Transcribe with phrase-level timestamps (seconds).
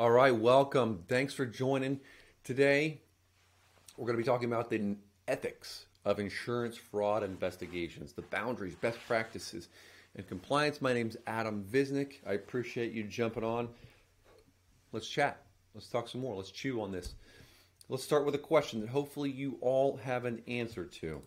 [0.00, 1.04] All right, welcome.
[1.08, 2.00] Thanks for joining.
[2.42, 3.02] Today,
[3.98, 4.96] we're going to be talking about the
[5.28, 9.68] ethics of insurance fraud investigations, the boundaries, best practices,
[10.16, 10.80] and compliance.
[10.80, 12.14] My name's Adam Visnick.
[12.26, 13.68] I appreciate you jumping on.
[14.92, 15.42] Let's chat.
[15.74, 16.34] Let's talk some more.
[16.34, 17.12] Let's chew on this.
[17.90, 21.20] Let's start with a question that hopefully you all have an answer to.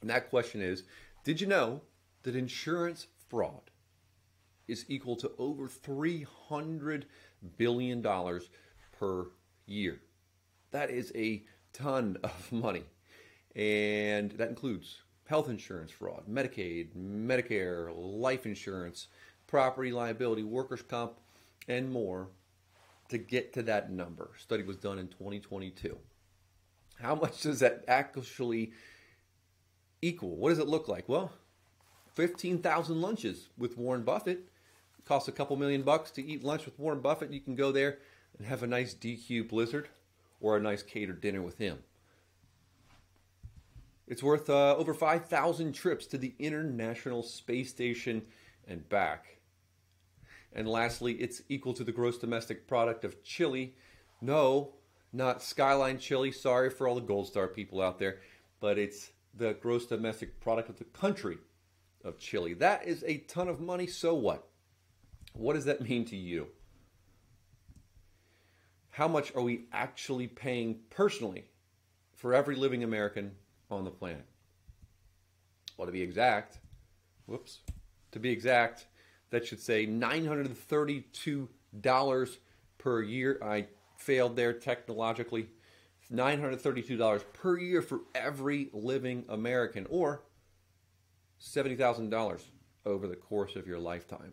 [0.00, 0.82] And that question is
[1.22, 1.82] Did you know
[2.24, 3.70] that insurance fraud
[4.66, 7.04] is equal to over $300
[7.58, 8.48] billion dollars
[8.98, 9.26] per
[9.66, 10.00] year?
[10.70, 12.84] That is a ton of money.
[13.56, 19.08] And that includes health insurance fraud, Medicaid, Medicare, life insurance,
[19.46, 21.14] property liability, workers' comp,
[21.68, 22.28] and more
[23.08, 24.30] to get to that number.
[24.38, 25.98] Study was done in 2022.
[27.00, 28.72] How much does that actually
[30.02, 30.36] equal?
[30.36, 31.08] What does it look like?
[31.08, 31.32] Well,
[32.14, 34.48] 15,000 lunches with Warren Buffett.
[35.10, 37.32] Costs a couple million bucks to eat lunch with Warren Buffett.
[37.32, 37.98] You can go there
[38.38, 39.88] and have a nice DQ Blizzard
[40.40, 41.80] or a nice catered dinner with him.
[44.06, 48.22] It's worth uh, over 5,000 trips to the International Space Station
[48.68, 49.38] and back.
[50.52, 53.74] And lastly, it's equal to the gross domestic product of Chile.
[54.20, 54.74] No,
[55.12, 56.30] not Skyline Chili.
[56.30, 58.20] Sorry for all the Gold Star people out there,
[58.60, 61.38] but it's the gross domestic product of the country
[62.04, 62.54] of Chile.
[62.54, 63.88] That is a ton of money.
[63.88, 64.46] So what?
[65.32, 66.48] What does that mean to you?
[68.90, 71.44] How much are we actually paying personally
[72.16, 73.32] for every living American
[73.70, 74.26] on the planet?
[75.76, 76.58] Well, to be exact,
[77.26, 77.60] whoops,
[78.12, 78.86] to be exact,
[79.30, 82.36] that should say $932
[82.78, 83.38] per year.
[83.42, 85.48] I failed there technologically.
[86.12, 90.22] $932 per year for every living American, or
[91.40, 92.42] $70,000
[92.84, 94.32] over the course of your lifetime.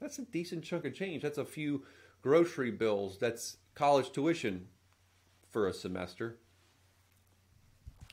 [0.00, 1.22] That's a decent chunk of change.
[1.22, 1.84] That's a few
[2.22, 3.18] grocery bills.
[3.18, 4.68] That's college tuition
[5.50, 6.38] for a semester.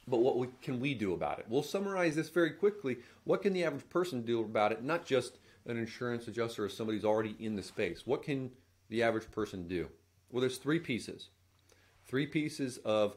[0.07, 1.45] But what we, can we do about it?
[1.47, 2.97] We'll summarize this very quickly.
[3.23, 4.83] What can the average person do about it?
[4.83, 8.05] Not just an insurance adjuster or somebody who's already in the space.
[8.05, 8.51] What can
[8.89, 9.87] the average person do?
[10.29, 11.29] Well, there's three pieces.
[12.05, 13.15] Three pieces of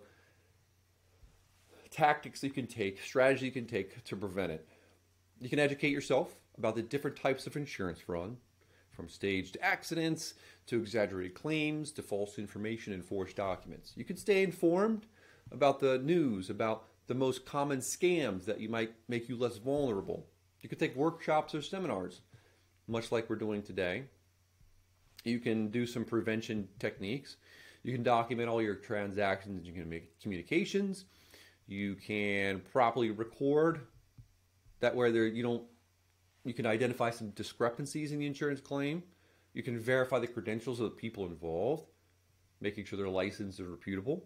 [1.91, 4.68] tactics you can take, strategy you can take to prevent it.
[5.41, 8.36] You can educate yourself about the different types of insurance fraud,
[8.96, 10.34] from staged accidents
[10.66, 13.92] to exaggerated claims to false information and forged documents.
[13.94, 15.06] You can stay informed
[15.52, 20.26] about the news, about the most common scams that you might make you less vulnerable.
[20.60, 22.22] You can take workshops or seminars,
[22.88, 24.04] much like we're doing today.
[25.24, 27.36] You can do some prevention techniques.
[27.82, 29.66] You can document all your transactions.
[29.66, 31.04] You can make communications.
[31.68, 33.80] You can properly record.
[34.80, 35.62] That way, there you don't.
[36.46, 39.02] You can identify some discrepancies in the insurance claim.
[39.52, 41.86] You can verify the credentials of the people involved,
[42.60, 44.24] making sure they're licensed and reputable.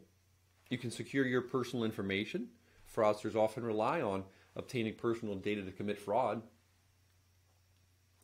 [0.68, 2.48] You can secure your personal information.
[2.94, 6.42] Fraudsters often rely on obtaining personal data to commit fraud.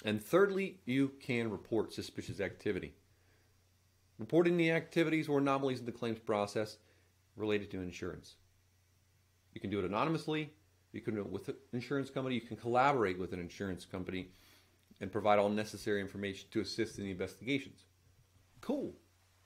[0.04, 2.92] And thirdly, you can report suspicious activity.
[4.18, 6.76] Reporting the activities or anomalies in the claims process
[7.34, 8.34] related to insurance.
[9.54, 10.52] You can do it anonymously,
[10.96, 14.28] you can it with an insurance company, you can collaborate with an insurance company
[15.00, 17.84] and provide all necessary information to assist in the investigations.
[18.60, 18.94] Cool.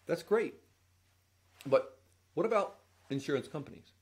[0.06, 0.55] That's great.
[1.66, 1.99] But
[2.34, 2.78] what about
[3.10, 3.93] insurance companies?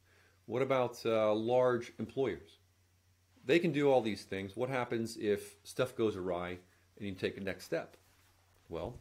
[0.47, 2.59] What about uh, large employers?
[3.45, 4.57] They can do all these things.
[4.57, 6.59] What happens if stuff goes awry
[6.99, 7.97] and you take a next step?
[8.69, 9.01] Well,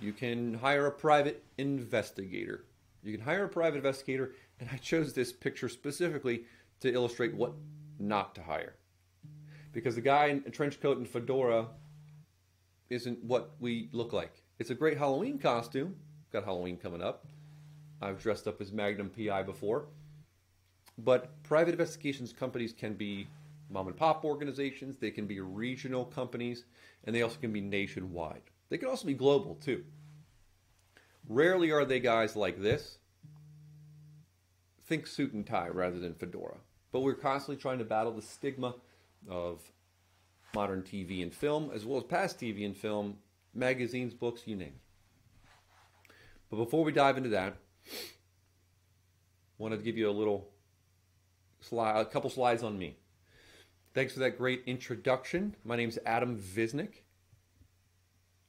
[0.00, 2.64] you can hire a private investigator.
[3.02, 6.44] You can hire a private investigator, and I chose this picture specifically
[6.84, 7.52] to illustrate what
[7.98, 8.74] not to hire.
[9.72, 11.66] Because the guy in a trench coat and fedora
[12.90, 14.42] isn't what we look like.
[14.58, 15.96] It's a great Halloween costume.
[16.32, 17.26] Got Halloween coming up.
[18.02, 19.86] I've dressed up as Magnum PI before.
[20.98, 23.26] But private investigations companies can be
[23.70, 26.66] mom and pop organizations, they can be regional companies,
[27.04, 28.42] and they also can be nationwide.
[28.68, 29.84] They can also be global too.
[31.28, 32.98] Rarely are they guys like this.
[34.86, 36.58] Think suit and tie rather than fedora.
[36.94, 38.76] But we're constantly trying to battle the stigma
[39.28, 39.72] of
[40.54, 43.16] modern TV and film, as well as past TV and film,
[43.52, 46.12] magazines, books, you name it.
[46.48, 47.56] But before we dive into that,
[49.58, 50.52] wanted to give you a little
[51.60, 52.96] slide, a couple slides on me.
[53.92, 55.56] Thanks for that great introduction.
[55.64, 57.02] My name is Adam Visnick.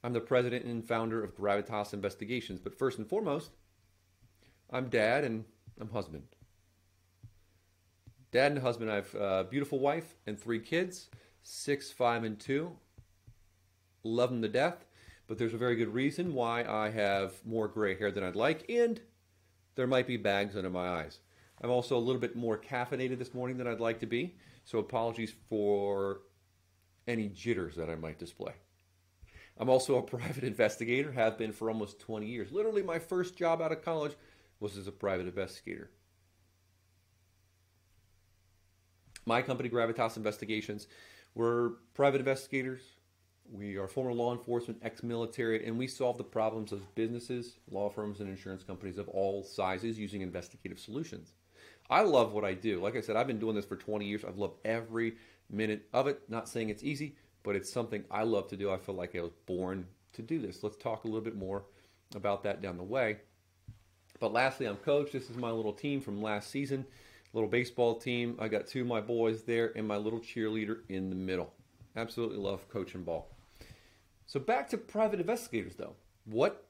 [0.04, 2.60] I'm the president and founder of Gravitas Investigations.
[2.60, 3.50] But first and foremost,
[4.70, 5.46] I'm dad and
[5.80, 6.35] I'm husband.
[8.36, 8.92] Dad and husband.
[8.92, 11.08] I have a beautiful wife and three kids,
[11.42, 12.76] six, five, and two.
[14.04, 14.84] Love them to death.
[15.26, 18.66] but there's a very good reason why I have more gray hair than I'd like,
[18.68, 19.00] and
[19.74, 21.20] there might be bags under my eyes.
[21.62, 24.36] I'm also a little bit more caffeinated this morning than I'd like to be,
[24.66, 26.20] so apologies for
[27.08, 28.52] any jitters that I might display.
[29.56, 32.52] I'm also a private investigator, have been for almost 20 years.
[32.52, 34.12] Literally, my first job out of college
[34.60, 35.88] was as a private investigator.
[39.28, 40.86] My company, Gravitas Investigations,
[41.34, 42.82] we're private investigators.
[43.50, 47.90] We are former law enforcement, ex military, and we solve the problems of businesses, law
[47.90, 51.32] firms, and insurance companies of all sizes using investigative solutions.
[51.90, 52.80] I love what I do.
[52.80, 54.24] Like I said, I've been doing this for 20 years.
[54.24, 55.16] I've loved every
[55.50, 56.22] minute of it.
[56.28, 58.70] Not saying it's easy, but it's something I love to do.
[58.70, 60.62] I feel like I was born to do this.
[60.62, 61.64] Let's talk a little bit more
[62.14, 63.18] about that down the way.
[64.20, 65.10] But lastly, I'm coach.
[65.10, 66.86] This is my little team from last season,
[67.36, 68.34] little baseball team.
[68.38, 71.52] I got two of my boys there and my little cheerleader in the middle.
[71.94, 73.30] Absolutely love coaching ball.
[74.24, 75.92] So back to private investigators though.
[76.24, 76.66] What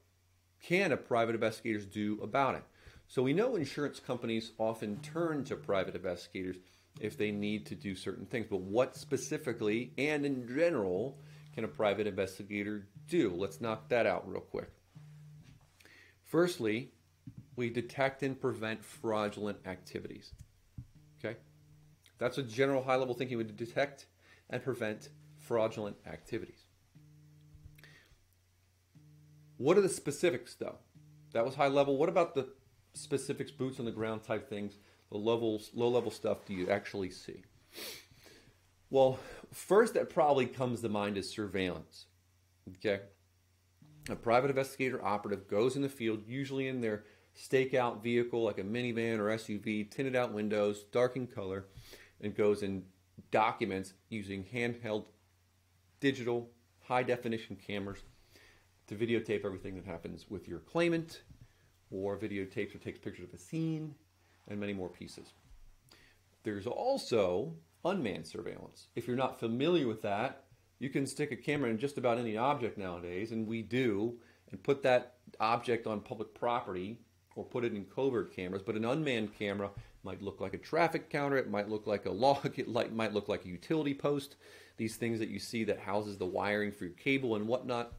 [0.61, 2.65] can a private investigator do about it?
[3.07, 6.57] So we know insurance companies often turn to private investigators
[7.01, 11.17] if they need to do certain things, but what specifically and in general
[11.55, 13.33] can a private investigator do?
[13.33, 14.71] Let's knock that out real quick.
[16.25, 16.91] Firstly,
[17.55, 20.33] we detect and prevent fraudulent activities.
[21.19, 21.37] Okay?
[22.19, 23.39] That's a general high level thinking.
[23.39, 24.07] We detect
[24.51, 25.09] and prevent
[25.39, 26.65] fraudulent activities.
[29.59, 30.77] What are the specifics, though?
[31.33, 31.97] That was high level.
[31.97, 32.49] What about the
[32.95, 34.79] specifics, boots on the ground type things,
[35.11, 37.43] the levels, low level stuff do you actually see?
[38.91, 39.19] Well,
[39.53, 42.07] first that probably comes to mind is surveillance.
[42.77, 43.01] Okay?
[44.09, 47.05] A private investigator operative goes in the field, usually in their
[47.37, 51.67] stakeout vehicle like a minivan or SUV, tinted out windows, dark in color,
[52.21, 52.85] and goes in
[53.31, 55.05] documents using handheld
[56.01, 56.51] digital
[56.83, 57.99] high definition cameras
[58.87, 61.23] to videotape everything that happens with your claimant
[61.91, 63.95] or videotapes or takes pictures of a scene
[64.49, 65.33] and many more pieces.
[66.45, 67.55] There's also
[67.85, 68.89] unmanned surveillance.
[68.95, 70.45] If you're not familiar with that,
[70.79, 74.19] you can stick a camera in just about any object nowadays, and we do,
[74.51, 77.01] and put that object on public property
[77.37, 78.63] or put it in covert cameras.
[78.63, 79.71] But an unmanned camera
[80.03, 83.29] might look like a traffic counter, it might look like a log, it might look
[83.29, 84.37] like a utility post,
[84.79, 87.93] these things that you see that houses the wiring for your cable and whatnot.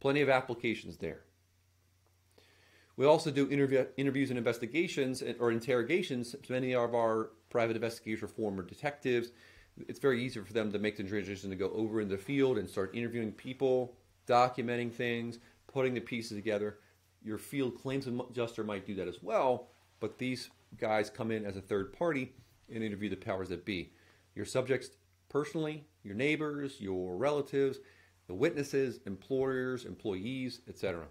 [0.00, 1.22] Plenty of applications there.
[2.96, 6.34] We also do interview, interviews and investigations or interrogations.
[6.48, 9.30] Many of our private investigators are former detectives.
[9.86, 12.58] It's very easy for them to make the transition to go over in the field
[12.58, 13.94] and start interviewing people,
[14.26, 15.38] documenting things,
[15.72, 16.78] putting the pieces together.
[17.22, 19.68] Your field claims adjuster might do that as well,
[20.00, 22.32] but these guys come in as a third party
[22.72, 23.92] and interview the powers that be.
[24.34, 24.90] Your subjects
[25.28, 27.78] personally, your neighbors, your relatives,
[28.26, 31.06] the witnesses, employers, employees, etc.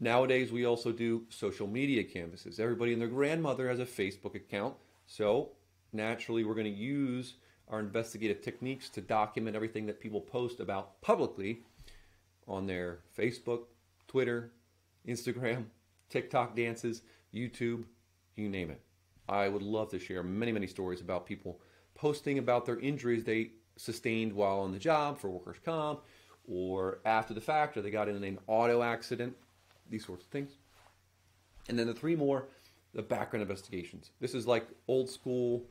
[0.00, 2.60] Nowadays, we also do social media canvases.
[2.60, 4.74] Everybody and their grandmother has a Facebook account,
[5.06, 5.50] so
[5.92, 7.34] naturally, we're going to use
[7.66, 11.62] our investigative techniques to document everything that people post about publicly
[12.48, 13.64] on their Facebook,
[14.06, 14.52] Twitter,
[15.06, 15.66] Instagram,
[16.08, 17.02] TikTok dances,
[17.34, 17.84] YouTube,
[18.36, 18.80] you name it.
[19.28, 21.60] I would love to share many, many stories about people
[21.94, 26.00] posting about their injuries they sustained while on the job for workers' comp
[26.48, 29.36] or after the fact, or they got in an auto accident
[29.90, 30.52] these sorts of things.
[31.68, 32.46] And then the three more,
[32.94, 34.10] the background investigations.
[34.20, 35.64] This is like old school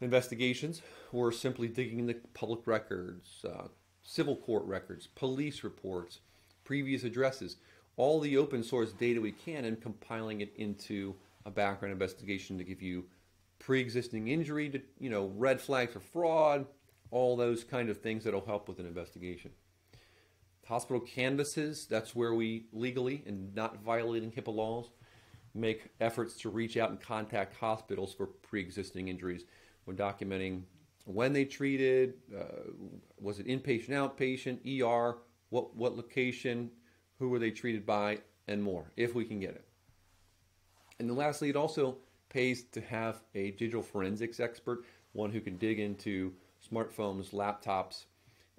[0.00, 0.82] investigations.
[1.12, 3.68] We're simply digging in the public records, uh,
[4.06, 6.20] civil court records, police reports,
[6.64, 7.56] previous addresses,
[7.96, 12.64] all the open source data we can, and compiling it into a background investigation to
[12.64, 13.04] give you
[13.58, 16.66] pre-existing injury, to, you know, red flags for fraud,
[17.10, 19.50] all those kind of things that'll help with an investigation.
[20.66, 24.90] Hospital canvases, that's where we legally and not violating HIPAA laws
[25.54, 29.44] make efforts to reach out and contact hospitals for pre existing injuries
[29.84, 30.62] when documenting
[31.06, 32.70] when they treated, uh,
[33.20, 35.18] was it inpatient, outpatient, ER,
[35.50, 36.70] what, what location,
[37.18, 39.64] who were they treated by, and more, if we can get it.
[40.98, 41.96] And then lastly, it also
[42.28, 46.32] pays to have a digital forensics expert, one who can dig into
[46.70, 48.04] smartphones, laptops,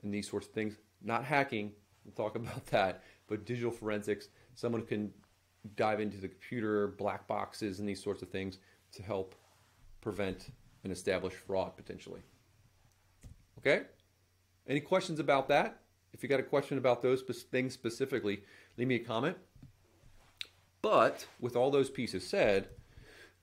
[0.01, 0.77] and these sorts of things.
[1.03, 1.73] Not hacking,
[2.07, 3.03] We'll talk about that.
[3.27, 5.13] But digital forensics, someone who can
[5.75, 8.59] dive into the computer, black boxes, and these sorts of things
[8.93, 9.35] to help
[10.01, 10.51] prevent
[10.83, 12.21] and establish fraud potentially.
[13.57, 13.83] Okay?
[14.67, 15.79] Any questions about that?
[16.13, 17.21] If you got a question about those
[17.51, 18.43] things specifically,
[18.77, 19.37] leave me a comment.
[20.81, 22.69] But with all those pieces said,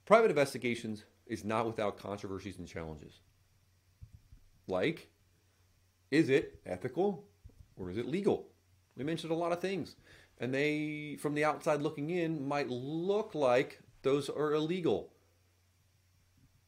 [0.07, 3.21] private investigations is not without controversies and challenges.
[4.67, 5.11] Like
[6.11, 7.25] Is it ethical
[7.77, 8.49] or is it legal?
[8.97, 9.97] We mentioned a lot of things,
[10.39, 15.13] and they, from the outside looking in, might look like those are illegal.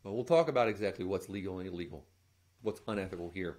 [0.03, 2.05] But we'll talk about exactly what's legal and illegal,
[2.66, 3.58] what's unethical here.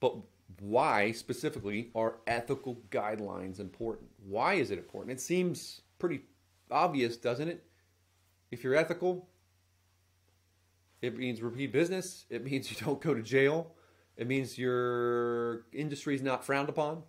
[0.00, 0.16] But
[0.60, 4.10] why specifically are ethical guidelines important?
[4.26, 5.12] Why is it important?
[5.12, 6.22] It seems pretty
[6.70, 7.64] obvious, doesn't it?
[8.50, 9.28] If you're ethical,
[11.00, 12.26] it means repeat business.
[12.30, 13.74] It means you don't go to jail.
[14.16, 17.02] It means your industry is not frowned upon.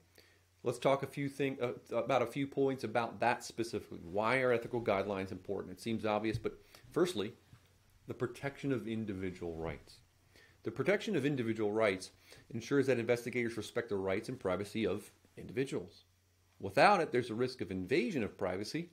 [0.64, 4.00] Let's talk a few thing uh, about a few points about that specifically.
[4.04, 5.74] Why are ethical guidelines important?
[5.74, 6.58] It seems obvious, but
[6.92, 7.34] firstly,
[8.08, 10.00] the protection of individual rights.
[10.64, 12.12] The protection of individual rights
[12.54, 16.06] ensures that investigators respect the rights and privacy of individuals.
[16.60, 18.90] Without it, there's a risk of invasion of privacy,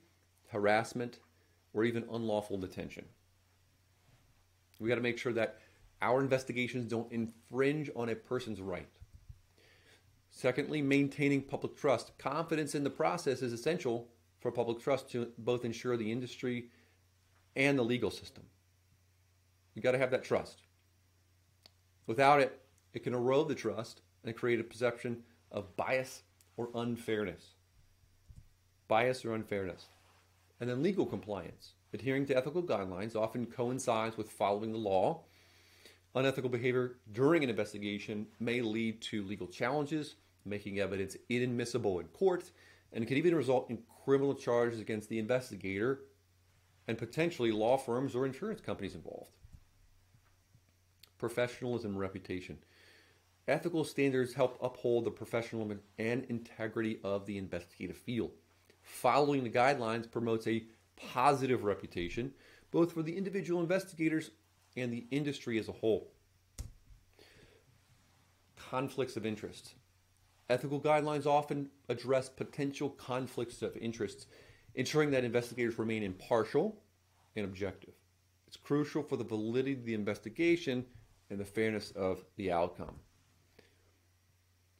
[0.49, 1.19] harassment,
[1.73, 3.05] or even unlawful detention.
[4.79, 5.59] We got to make sure that
[6.01, 8.89] our investigations don't infringe on a person's right.
[10.31, 12.17] Secondly, maintaining public trust.
[12.17, 14.07] Confidence in the process is essential
[14.39, 16.69] for public trust to both ensure the industry
[17.55, 18.43] and the legal system.
[19.75, 20.63] You got to have that trust.
[22.07, 22.59] Without it,
[22.93, 26.23] it can erode the trust and create a perception of bias
[26.57, 27.55] or unfairness.
[28.87, 29.87] Bias or unfairness.
[30.59, 31.73] And then legal compliance.
[31.93, 35.23] Adhering to ethical guidelines often coincides with following the law.
[36.15, 42.51] Unethical behavior during an investigation may lead to legal challenges, making evidence inadmissible in court,
[42.93, 46.01] and can even result in criminal charges against the investigator
[46.87, 49.31] and potentially law firms or insurance companies involved.
[51.21, 52.57] Professionalism reputation.
[53.47, 58.31] Ethical standards help uphold the professionalism and integrity of the investigative field.
[58.81, 60.63] Following the guidelines promotes a
[60.95, 62.33] positive reputation,
[62.71, 64.31] both for the individual investigators
[64.75, 66.11] and the industry as a whole.
[68.55, 69.75] Conflicts of interest.
[70.49, 74.25] Ethical guidelines often address potential conflicts of interest,
[74.73, 76.81] ensuring that investigators remain impartial
[77.35, 77.93] and objective.
[78.47, 80.87] It's crucial for the validity of the investigation
[81.31, 82.93] and the fairness of the outcome.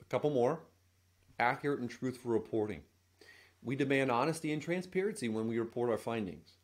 [0.01, 0.59] A couple more
[1.39, 2.81] accurate and truthful reporting.
[3.63, 6.57] We demand honesty and transparency when we report our findings.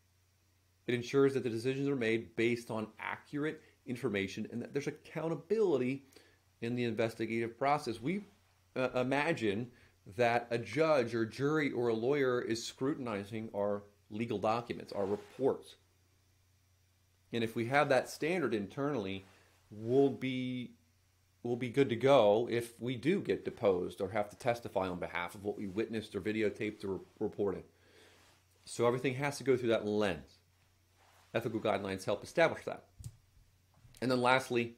[0.86, 6.04] It ensures that the decisions are made based on accurate information and that there's accountability
[6.62, 8.02] in the investigative process.
[8.02, 8.22] We
[8.76, 9.72] uh, imagine
[10.16, 15.76] that a judge or jury or a lawyer is scrutinizing our legal documents, our reports.
[17.34, 19.26] And if we have that standard internally,
[19.70, 20.72] we'll be
[21.44, 25.00] we'll be good to go if we do get deposed or have to testify on
[25.00, 27.64] behalf of what we witnessed or videotaped or reported.
[28.66, 30.40] So everything has to go through that lens.
[31.34, 32.86] Ethical guidelines help establish that.
[34.02, 34.76] And then lastly,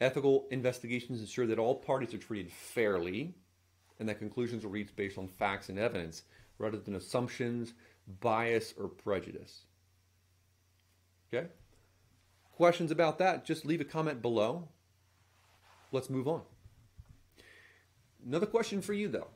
[0.00, 3.34] ethical investigations ensure that all parties are treated fairly
[3.98, 6.22] and that conclusions are reached based on facts and evidence
[6.58, 7.72] rather than assumptions,
[8.20, 9.64] bias, or prejudice.
[11.32, 11.48] Okay?
[12.56, 14.68] Questions about that, just leave a comment below
[15.94, 16.42] let's move on.
[18.26, 19.28] Another question for you, though.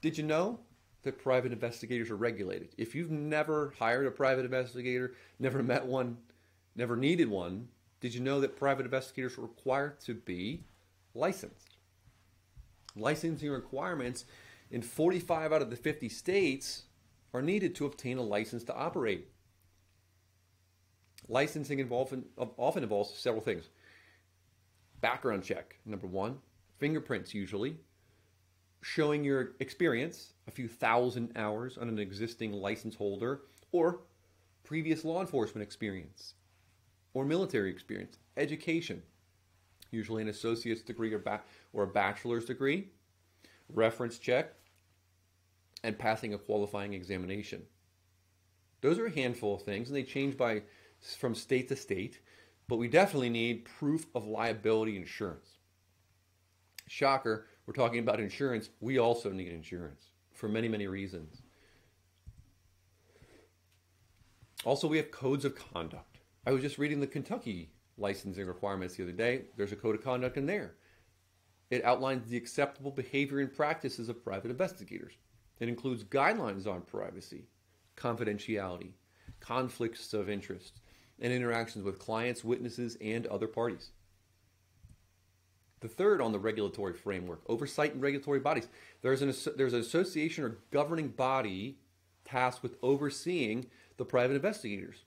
[0.00, 0.60] Did you know
[1.02, 2.68] that private investigators are regulated?
[2.78, 6.18] If you've never hired a private investigator, never met one,
[6.76, 7.68] never needed one,
[8.00, 10.62] did you know that private investigators are required to be
[11.14, 11.76] licensed?
[12.94, 14.24] Licensing requirements
[14.70, 16.84] in 45 out of the 50 states
[17.34, 19.28] are needed to obtain a license to operate.
[21.28, 23.68] Licensing often involves several things.
[25.00, 26.38] Background check, number one,
[26.78, 27.76] fingerprints usually,
[28.80, 33.42] showing your experience, a few thousand hours on an existing license holder,
[33.72, 34.00] or
[34.64, 36.34] previous law enforcement experience,
[37.14, 39.02] or military experience, education,
[39.90, 41.42] usually an associate's degree or, ba-
[41.72, 42.88] or a bachelor's degree,
[43.68, 44.54] reference check,
[45.84, 47.62] and passing a qualifying examination.
[48.80, 50.62] Those are a handful of things, and they change by
[51.18, 52.20] from state to state
[52.68, 55.56] but we definitely need proof of liability insurance.
[56.86, 58.68] Shocker, we're talking about insurance.
[58.80, 61.42] We also need insurance for many, many reasons.
[64.64, 66.18] Also, we have codes of conduct.
[66.46, 69.42] I was just reading the Kentucky licensing requirements the other day.
[69.56, 70.74] There's a code of conduct in there.
[71.70, 75.14] It outlines the acceptable behavior and practices of private investigators.
[75.60, 77.48] It includes guidelines on privacy,
[77.96, 78.92] confidentiality,
[79.40, 80.80] conflicts of interest,
[81.20, 83.90] and interactions with clients, witnesses, and other parties.
[85.80, 88.68] The third on the regulatory framework, oversight and regulatory bodies.
[89.02, 91.78] There's an, there's an association or governing body
[92.24, 95.04] tasked with overseeing the private investigators.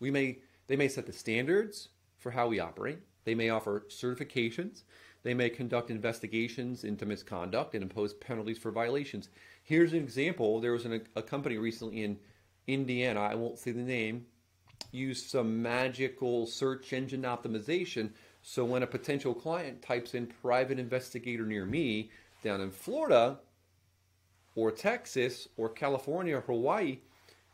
[0.00, 1.88] We may, they may set the standards
[2.18, 2.98] for how we operate.
[3.24, 4.82] They may offer certifications.
[5.22, 9.28] They may conduct investigations into misconduct and impose penalties for violations.
[9.62, 10.60] Here's an example.
[10.60, 12.18] There was an, a company recently in
[12.66, 14.26] Indiana, I won't say the name,
[14.92, 18.10] used some magical search engine optimization.
[18.42, 22.10] So when a potential client types in private investigator near me
[22.42, 23.38] down in Florida
[24.54, 26.98] or Texas or California or Hawaii,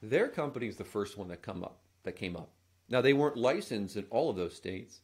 [0.02, 2.50] their company is the first one that come up that came up.
[2.88, 5.00] Now they weren't licensed in all of those states,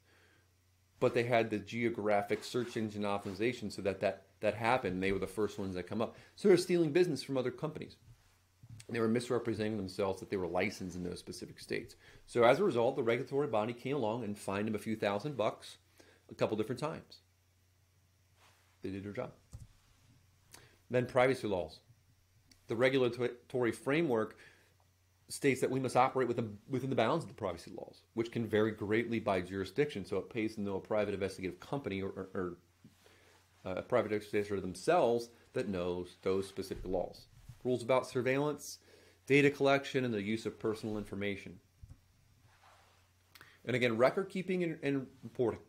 [1.00, 5.02] but they had the geographic search engine optimization so that that, that happened.
[5.02, 6.16] They were the first ones that come up.
[6.36, 7.96] So they're stealing business from other companies.
[8.88, 11.96] They were misrepresenting themselves that they were licensed in those specific states.
[12.26, 15.36] So as a result, the regulatory body came along and fined them a few thousand
[15.36, 15.78] bucks
[16.30, 17.20] a couple different times.
[18.82, 19.32] They did their job.
[20.90, 21.78] Then privacy laws.
[22.68, 24.36] The regulatory framework
[25.28, 28.46] states that we must operate within, within the bounds of the privacy laws, which can
[28.46, 30.04] vary greatly by jurisdiction.
[30.04, 32.56] So it pays to know a private investigative company or, or, or
[33.64, 37.28] uh, a private investigator themselves that knows those specific laws.
[37.64, 38.78] Rules about surveillance,
[39.26, 41.58] data collection, and the use of personal information.
[43.64, 45.60] And again, record keeping and, and reporting.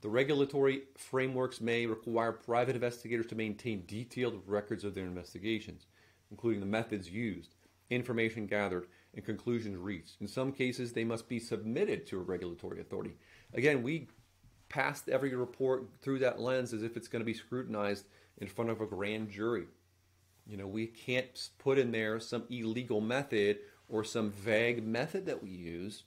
[0.00, 5.86] The regulatory frameworks may require private investigators to maintain detailed records of their investigations,
[6.30, 7.56] including the methods used,
[7.90, 10.20] information gathered, and conclusions reached.
[10.20, 13.16] In some cases, they must be submitted to a regulatory authority.
[13.54, 14.08] Again, we
[14.68, 18.06] passed every report through that lens as if it's going to be scrutinized
[18.38, 19.64] in front of a grand jury.
[20.48, 25.42] You know, we can't put in there some illegal method or some vague method that
[25.42, 26.04] we use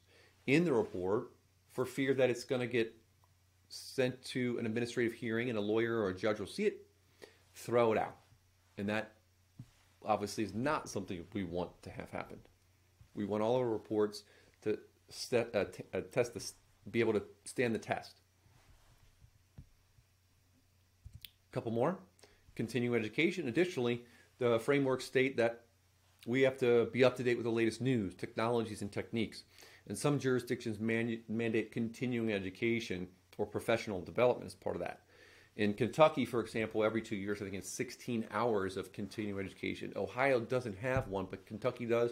[0.47, 1.29] in the report
[1.71, 2.93] for fear that it's going to get
[3.69, 6.85] sent to an administrative hearing and a lawyer or a judge will see it,
[7.53, 8.17] throw it out.
[8.77, 9.13] And that
[10.03, 12.39] obviously is not something we want to have happen.
[13.13, 14.23] We want all our reports
[14.63, 16.51] to uh, t- uh, test the,
[16.89, 18.21] be able to stand the test.
[19.59, 21.99] A couple more.
[22.55, 23.47] Continue education.
[23.47, 24.03] Additionally,
[24.41, 25.65] the frameworks state that
[26.25, 29.43] we have to be up to date with the latest news, technologies, and techniques.
[29.87, 35.01] And some jurisdictions man- mandate continuing education or professional development as part of that.
[35.57, 39.93] In Kentucky, for example, every two years, I think it's 16 hours of continuing education.
[39.95, 42.11] Ohio doesn't have one, but Kentucky does.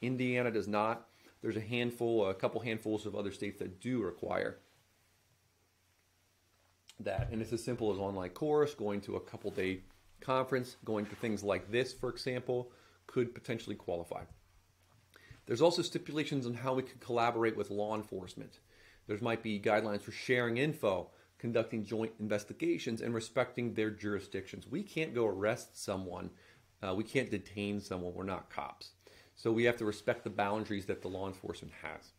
[0.00, 1.08] Indiana does not.
[1.42, 4.60] There's a handful, a couple handfuls of other states that do require
[7.00, 7.28] that.
[7.30, 9.80] And it's as simple as online course, going to a couple day
[10.20, 12.70] conference, going to things like this, for example,
[13.06, 14.24] could potentially qualify.
[15.46, 18.58] There's also stipulations on how we can collaborate with law enforcement.
[19.06, 24.66] There might be guidelines for sharing info, conducting joint investigations, and respecting their jurisdictions.
[24.66, 26.30] We can't go arrest someone.
[26.82, 28.14] Uh, we can't detain someone.
[28.14, 28.90] We're not cops.
[29.36, 32.12] So we have to respect the boundaries that the law enforcement has.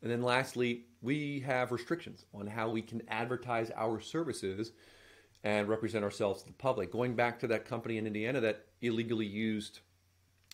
[0.00, 4.72] And then lastly, we have restrictions on how we can advertise our services
[5.44, 6.90] and represent ourselves to the public.
[6.90, 9.80] Going back to that company in Indiana that illegally used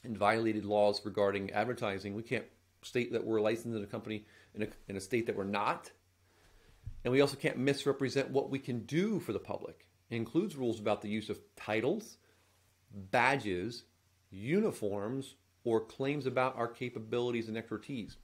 [0.03, 2.45] and violated laws regarding advertising, we can't
[2.83, 5.91] state that we're licensed in a company in a, in a state that we're not.
[7.05, 9.87] And we also can't misrepresent what we can do for the public.
[10.11, 12.19] It includes rules about the use of titles,
[13.11, 13.85] badges,
[14.31, 18.17] uniforms, or claims about our capabilities and expertise.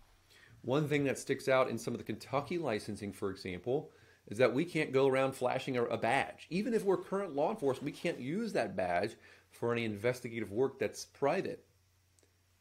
[0.62, 3.90] One thing that sticks out in some of the Kentucky licensing, for example,
[4.28, 6.46] is that we can't go around flashing a, badge.
[6.50, 9.16] Even if we're current law enforcement, we can't use that badge
[9.50, 11.64] for any investigative work that's private.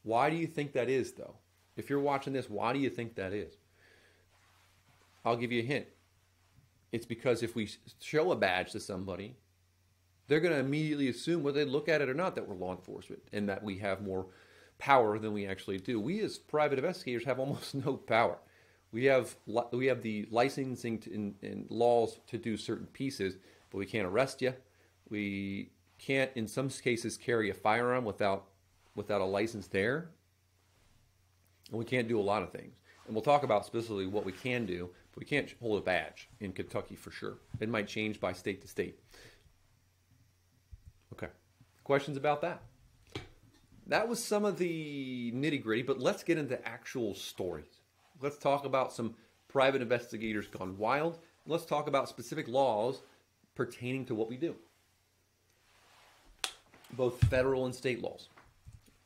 [0.03, 1.35] Why do you think that is, though?
[1.77, 3.53] If you're watching this, why do you think that is?
[5.23, 5.85] I'll give you a hint.
[6.91, 7.69] It's because if we
[8.01, 9.35] show a badge to somebody,
[10.27, 12.71] they're going to immediately assume, whether they look at it or not, that we're law
[12.71, 14.27] enforcement and that we have more
[14.77, 15.99] power than we actually do.
[15.99, 18.39] We, as private investigators, have almost no power.
[18.91, 19.35] We have
[19.71, 23.37] we have the licensing and laws to do certain pieces,
[23.69, 24.53] but we can't arrest you.
[25.09, 28.45] We can't, in some cases, carry a firearm without
[28.95, 30.09] without a license there.
[31.69, 32.79] And we can't do a lot of things.
[33.05, 36.29] And we'll talk about specifically what we can do, but we can't hold a badge
[36.39, 37.37] in Kentucky for sure.
[37.59, 38.99] It might change by state to state.
[41.13, 41.27] Okay.
[41.83, 42.61] Questions about that?
[43.87, 47.78] That was some of the nitty gritty, but let's get into actual stories.
[48.21, 49.15] Let's talk about some
[49.47, 51.19] private investigators gone wild.
[51.45, 53.01] Let's talk about specific laws
[53.55, 54.55] pertaining to what we do,
[56.93, 58.29] both federal and state laws.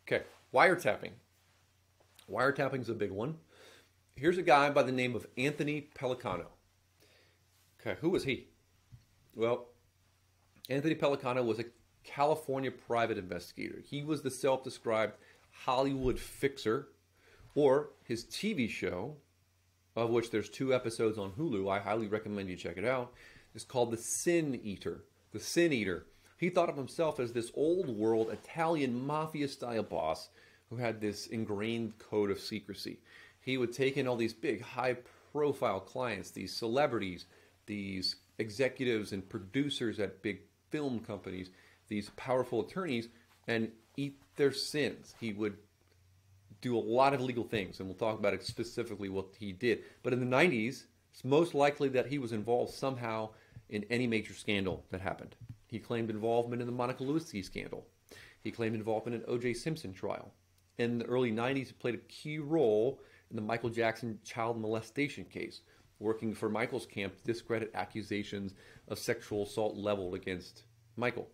[0.08, 0.24] Okay,
[0.54, 1.12] wiretapping.
[2.30, 3.38] Wiretapping is a big one.
[4.16, 6.46] Here's a guy by the name of Anthony Pellicano.
[7.80, 8.48] Okay, who was he?
[9.36, 9.68] Well,
[10.70, 11.66] Anthony Pellicano was a
[12.04, 13.82] California private investigator.
[13.84, 15.14] He was the self described
[15.52, 16.90] Hollywood fixer,
[17.56, 19.18] or his TV show
[19.96, 21.72] of which there's two episodes on Hulu.
[21.72, 23.14] I highly recommend you check it out.
[23.54, 25.04] It's called The Sin Eater.
[25.32, 26.06] The Sin Eater.
[26.38, 30.30] He thought of himself as this old world Italian mafia style boss
[30.70, 33.00] who had this ingrained code of secrecy.
[33.40, 34.98] He would take in all these big, high
[35.32, 37.26] profile clients, these celebrities,
[37.66, 40.40] these executives and producers at big
[40.70, 41.52] film companies,
[41.88, 43.10] these powerful attorneys,
[43.48, 45.14] and eat their sins.
[45.20, 45.58] He would
[46.64, 49.84] do a lot of illegal things, and we'll talk about it specifically what he did.
[50.02, 53.30] But in the 90s, it's most likely that he was involved somehow
[53.70, 55.36] in any major scandal that happened.
[55.68, 57.86] He claimed involvement in the Monica Lewinsky scandal.
[58.42, 59.54] He claimed involvement in O.J.
[59.56, 60.34] Simpson trial.
[60.78, 63.00] In the early 90s, he played a key role
[63.30, 65.62] in the Michael Jackson child molestation case,
[66.00, 68.54] working for Michael's camp to discredit accusations
[68.88, 70.64] of sexual assault leveled against
[70.96, 71.28] Michael.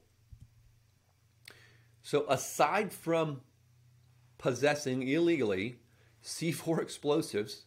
[2.02, 3.42] So, aside from
[4.40, 5.78] possessing illegally
[6.24, 7.66] C4 explosives,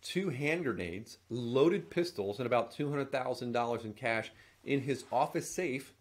[0.00, 4.32] two hand grenades, loaded pistols, and about $200,000 in cash
[4.64, 5.92] in his office safe,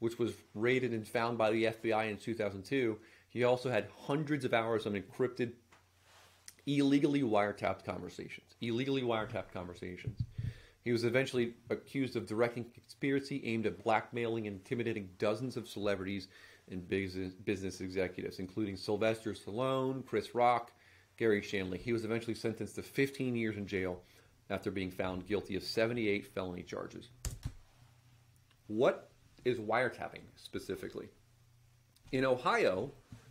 [0.00, 2.98] which was raided and found by the FBI in 2002.
[3.30, 5.52] He also had hundreds of hours of encrypted,
[6.66, 8.54] illegally wiretapped conversations.
[8.60, 10.20] Illegally wiretapped conversations.
[10.82, 16.28] He was eventually accused of directing conspiracy aimed at blackmailing and intimidating dozens of celebrities
[16.70, 20.72] and business, business executives, including Sylvester Stallone, Chris Rock,
[21.16, 21.80] Garry Shandling.
[21.80, 24.02] He was eventually sentenced to 15 years in jail
[24.48, 27.10] after being found guilty of 78 felony charges.
[28.66, 29.10] What
[29.44, 31.08] is wiretapping specifically?
[32.12, 32.90] In Ohio,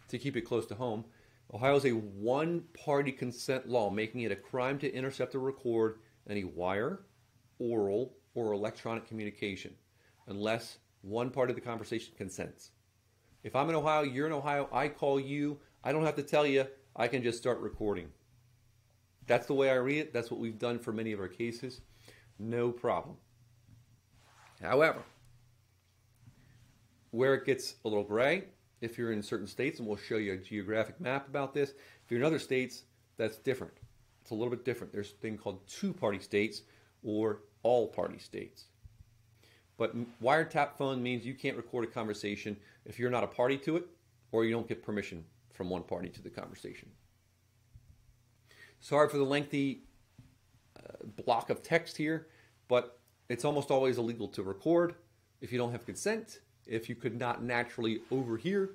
[0.10, 1.06] to keep it close to home,
[1.54, 5.99] Ohio is a one party consent law, making it a crime to intercept or record
[6.30, 7.02] any wire,
[7.58, 9.73] oral, or electronic communication
[10.28, 12.71] unless one part of the conversation consents.
[13.43, 16.45] If I'm in Ohio, you're in Ohio, I call you, I don't have to tell
[16.45, 18.10] you, I can just start recording.
[19.28, 20.13] That's the way I read it.
[20.13, 21.82] That's what we've done for many of our cases.
[22.38, 23.15] No problem.
[24.62, 25.04] However,
[27.12, 28.43] where it gets a little gray,
[28.82, 31.71] if you're in certain states, and we'll show you a geographic map about this.
[31.71, 32.84] If you're in other states,
[33.17, 33.73] that's different.
[34.21, 34.93] It's a little bit different.
[34.93, 36.62] There's a thing called two party states
[37.04, 38.65] or all party states.
[39.78, 42.58] But wiretap phone means you can't record a conversation
[42.89, 43.86] if you're not a party to it
[44.32, 45.23] or you don't get permission
[45.54, 46.89] from one party to the conversation.
[48.82, 49.84] Sorry for the lengthy
[50.78, 52.28] uh, block of text here,
[52.67, 52.99] but
[53.30, 54.95] it's almost always illegal to record
[55.39, 58.71] if you don't have consent, if you could not naturally overhear.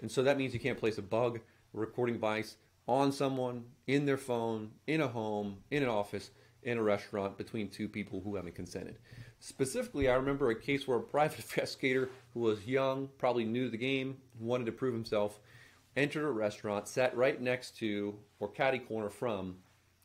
[0.00, 1.40] And so that means you can't place a bug,
[1.72, 6.30] recording device on someone, in their phone, in a home, in an office,
[6.62, 8.98] in a restaurant between two people who haven't consented.
[9.40, 13.70] Specifically, I remember a case where a private investigator who was young, probably new to
[13.70, 15.40] the game, wanted to prove himself,
[15.96, 19.56] entered a restaurant, sat right next to or caddy corner from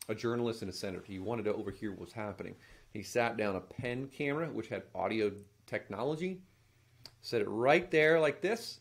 [0.09, 1.03] a journalist and a senator.
[1.05, 2.55] He wanted to overhear what was happening.
[2.91, 5.31] He sat down a pen camera, which had audio
[5.65, 6.41] technology,
[7.21, 8.79] set it right there like this.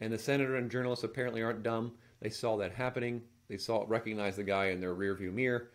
[0.00, 1.92] And the senator and journalist apparently aren't dumb.
[2.20, 3.22] They saw that happening.
[3.48, 5.70] They saw it, recognized the guy in their rearview mirror,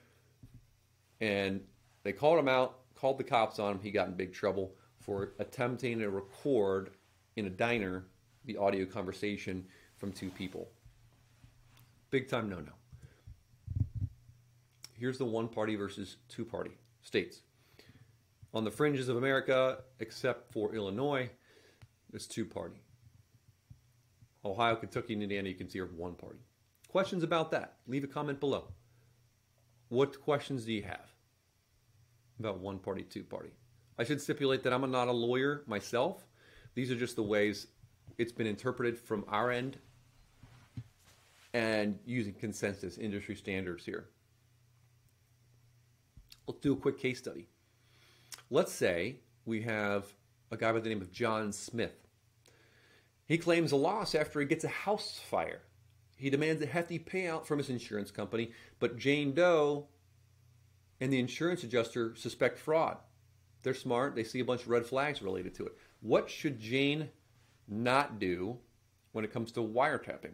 [1.22, 1.62] and
[2.04, 3.80] they called him out, called the cops on him.
[3.82, 6.92] He got in big trouble for attempting to record
[7.36, 8.06] in a diner
[8.46, 9.66] the audio conversation
[9.98, 10.70] from two people.
[12.10, 12.72] Big time no no.
[14.98, 17.42] Here's the one party versus two party states.
[18.54, 21.30] On the fringes of America, except for Illinois,
[22.14, 22.82] it's two party.
[24.44, 26.40] Ohio, Kentucky, and Indiana, you can see are one party.
[26.88, 27.78] Questions about that?
[27.88, 28.68] Leave a comment below.
[29.90, 31.14] What questions do you have
[32.44, 33.52] about one party, two party?
[33.98, 36.26] I should stipulate that I'm not a lawyer myself.
[36.74, 37.68] These are just the ways
[38.18, 39.78] it's been interpreted from our end
[41.54, 44.10] and using consensus industry standards here.
[46.48, 47.48] Let's do a quick case study.
[48.50, 50.06] Let's say we have
[50.52, 52.08] a guy by the name of John Smith.
[53.28, 55.62] He claims a loss after he gets a house fire.
[56.18, 59.88] He demands a hefty payout from his insurance company, but Jane Doe
[61.02, 62.98] and the insurance adjuster suspect fraud.
[63.64, 65.74] They're smart, they see a bunch of red flags related to it.
[66.00, 67.10] What should Jane
[67.68, 68.60] not do
[69.12, 70.34] when it comes to wiretapping?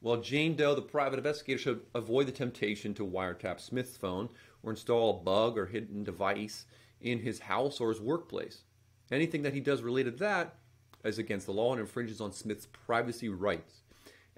[0.00, 4.28] Well, Jane Doe, the private investigator, should avoid the temptation to wiretap Smith's phone
[4.62, 6.66] or install a bug or hidden device
[7.00, 8.62] in his house or his workplace.
[9.12, 10.56] Anything that he does related to that
[11.04, 13.81] is against the law and infringes on Smith's privacy rights.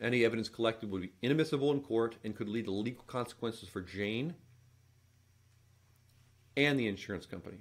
[0.01, 3.81] Any evidence collected would be inadmissible in court and could lead to legal consequences for
[3.81, 4.35] Jane
[6.57, 7.59] and the insurance company.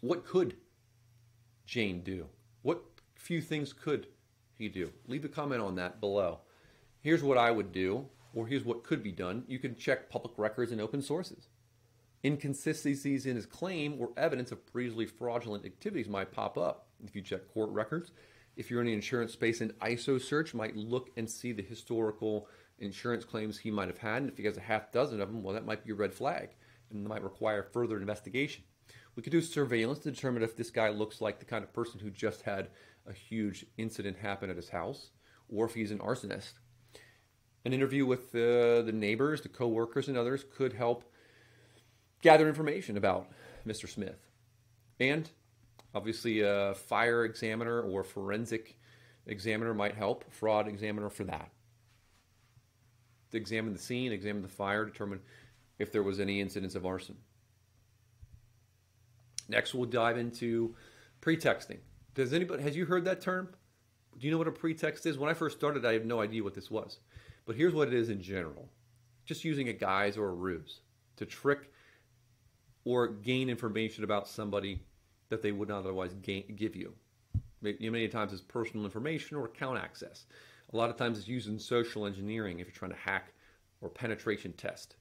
[0.00, 0.56] What could
[1.66, 2.26] Jane do?
[2.62, 2.82] What
[3.14, 4.06] few things could
[4.56, 4.92] he do?
[5.08, 6.40] Leave a comment on that below.
[7.00, 9.44] here's what I would do, or here's what could be done.
[9.46, 11.48] You can check public records and open sources.
[12.24, 16.88] Inconsistencies in his claim or evidence of previously fraudulent activities might pop up.
[17.04, 18.10] If you check court records,
[18.56, 22.48] if you're in the insurance space, an ISO search might look and see the historical
[22.78, 24.22] insurance claims he might have had.
[24.22, 26.14] And if he has a half dozen of them, well, that might be a red
[26.14, 26.50] flag
[26.90, 28.64] and might require further investigation.
[29.14, 32.00] We could do surveillance to determine if this guy looks like the kind of person
[32.00, 32.68] who just had
[33.06, 35.10] a huge incident happen at his house
[35.48, 36.52] or if he's an arsonist.
[37.64, 41.04] An interview with uh, the neighbors, the coworkers, and others could help
[42.22, 43.28] gather information about
[43.66, 43.88] Mr.
[43.88, 44.28] Smith.
[45.00, 45.30] And
[45.96, 48.76] obviously, a fire examiner or forensic
[49.26, 51.50] examiner might help, fraud examiner for that.
[53.30, 55.20] To examine the scene, examine the fire, determine
[55.78, 57.16] if there was any incidents of arson.
[59.48, 60.74] Next, we'll dive into
[61.22, 61.78] pretexting.
[62.14, 63.48] Does anybody has you heard that term?
[64.18, 65.18] Do you know what a pretext is?
[65.18, 66.98] When I first started, I had no idea what this was.
[67.46, 68.68] But here's what it is in general.
[69.24, 70.80] Just using a guise or a ruse
[71.16, 71.70] to trick
[72.84, 74.82] or gain information about somebody
[75.28, 76.94] that they would not otherwise gain, give you.
[77.62, 80.26] Many times it's personal information or account access.
[80.72, 83.32] A lot of times it's used in social engineering if you're trying to hack
[83.80, 84.96] or penetration test.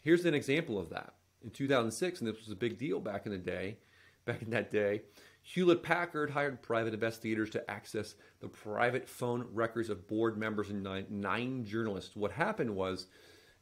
[0.00, 1.14] Here's an example of that.
[1.42, 3.78] In 2006, and this was a big deal back in the day,
[4.24, 5.02] back in that day,
[5.42, 10.82] Hewlett Packard hired private investigators to access the private phone records of board members and
[10.82, 12.16] nine, nine journalists.
[12.16, 13.06] What happened was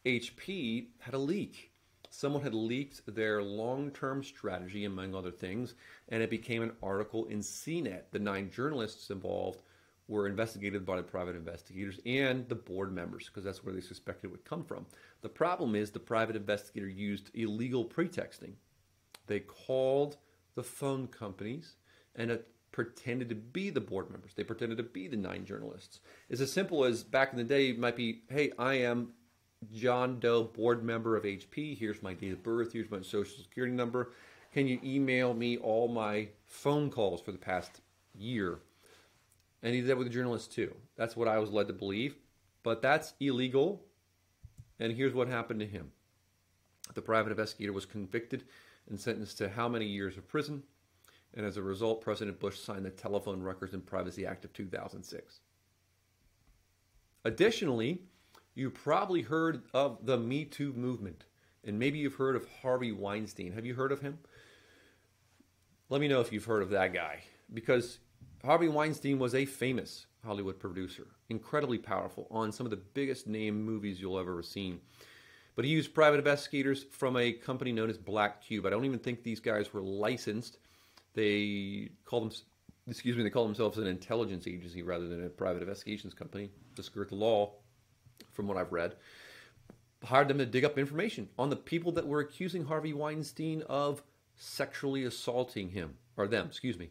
[0.07, 1.73] HP had a leak.
[2.17, 5.75] Someone had leaked their long term strategy, among other things,
[6.09, 8.03] and it became an article in CNET.
[8.13, 9.63] The nine journalists involved
[10.07, 14.29] were investigated by the private investigators and the board members because that's where they suspected
[14.29, 14.87] it would come from.
[15.23, 18.55] The problem is the private investigator used illegal pretexting.
[19.27, 20.17] They called
[20.55, 21.75] the phone companies
[22.15, 24.35] and it pretended to be the board members.
[24.35, 25.99] They pretended to be the nine journalists.
[26.29, 29.15] It's as simple as back in the day, it might be, hey, I am
[29.73, 31.77] John Doe, board member of HP.
[31.77, 32.73] Here's my date of birth.
[32.73, 34.13] Here's my social security number.
[34.53, 37.81] Can you email me all my phone calls for the past
[38.15, 38.59] year?
[39.63, 40.75] And he did that with the journalists too.
[40.97, 42.17] That's what I was led to believe.
[42.63, 43.83] But that's illegal.
[44.79, 45.93] And here's what happened to him
[46.95, 48.45] the private investigator was convicted
[48.89, 50.63] and sentenced to how many years of prison?
[51.35, 55.41] And as a result, President Bush signed the Telephone Records and Privacy Act of 2006.
[57.25, 58.03] Additionally,
[58.55, 61.25] you probably heard of the Me Too movement,
[61.65, 63.53] and maybe you've heard of Harvey Weinstein.
[63.53, 64.19] Have you heard of him?
[65.89, 67.21] Let me know if you've heard of that guy,
[67.53, 67.99] because
[68.45, 73.63] Harvey Weinstein was a famous Hollywood producer, incredibly powerful on some of the biggest name
[73.63, 74.81] movies you'll ever seen.
[75.57, 78.67] But he used private investigators from a company known as Black Cube.
[78.67, 80.59] I don't even think these guys were licensed.
[81.15, 82.33] They call them,
[82.89, 86.83] excuse me, they call themselves an intelligence agency rather than a private investigations company to
[86.83, 87.53] skirt the law,
[88.35, 88.97] from what I've read.
[90.05, 94.03] Hired them to dig up information on the people that were accusing Harvey Weinstein of
[94.37, 96.91] sexually assaulting him, or them, excuse me.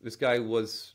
[0.00, 0.94] This guy was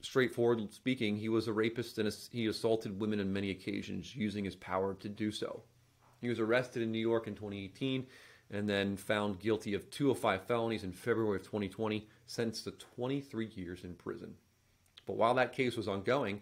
[0.00, 4.54] straightforward speaking, he was a rapist and he assaulted women on many occasions using his
[4.56, 5.62] power to do so.
[6.20, 8.06] He was arrested in New York in 2018
[8.50, 13.84] and then found guilty of 205 felonies in February of 2020, sentenced to 23 years
[13.84, 14.34] in prison.
[15.06, 16.40] But while that case was ongoing,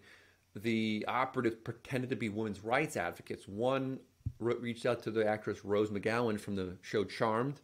[0.55, 3.47] the operatives pretended to be women's rights advocates.
[3.47, 3.99] One
[4.39, 7.61] reached out to the actress Rose McGowan from the show Charmed,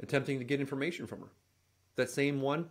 [0.00, 1.32] attempting to get information from her.
[1.96, 2.68] That same one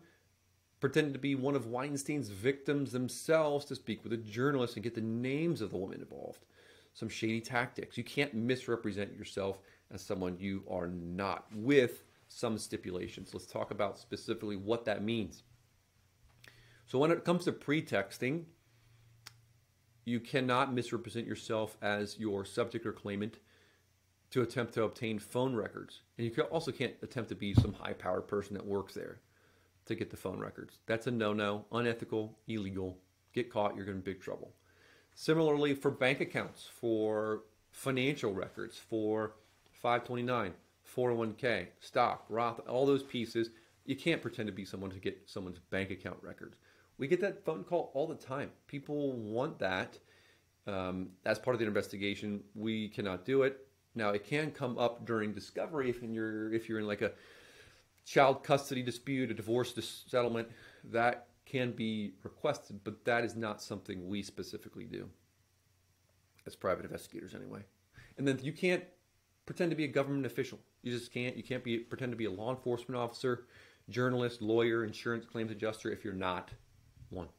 [0.79, 4.95] pretended to be one of Weinstein's victims themselves to speak with a journalist and get
[4.95, 6.45] the names of the women involved.
[6.93, 7.97] Some shady tactics.
[7.97, 9.59] You can't misrepresent yourself
[9.91, 13.33] as someone you are not, with some stipulations.
[13.33, 15.43] Let's talk about specifically what that means.
[16.87, 18.45] So, when it comes to pretexting,
[20.05, 23.39] you cannot misrepresent yourself as your subject or claimant
[24.31, 26.01] to attempt to obtain phone records.
[26.17, 29.19] And you also can't attempt to be some high powered person that works there
[29.85, 30.79] to get the phone records.
[30.85, 32.97] That's a no no, unethical, illegal.
[33.33, 34.53] Get caught, you're in big trouble.
[35.13, 39.33] Similarly, for bank accounts, for financial records, for
[39.71, 40.53] 529,
[40.95, 43.49] 401k, stock, Roth, all those pieces,
[43.85, 46.57] you can't pretend to be someone to get someone's bank account records.
[46.97, 48.51] We get that phone call all the time.
[48.67, 49.99] People want that
[50.67, 52.43] um, as part of the investigation.
[52.53, 53.67] We cannot do it.
[53.95, 57.11] Now, it can come up during discovery if you're if you're in like a
[58.05, 59.73] child custody dispute, a divorce
[60.07, 60.49] settlement,
[60.83, 65.09] that can be requested, but that is not something we specifically do
[66.45, 67.61] as private investigators anyway.
[68.17, 68.83] And then you can't
[69.45, 70.59] pretend to be a government official.
[70.81, 71.35] You just can't.
[71.35, 73.45] You can't be pretend to be a law enforcement officer,
[73.89, 76.51] journalist, lawyer, insurance claims adjuster if you're not
[77.09, 77.29] one.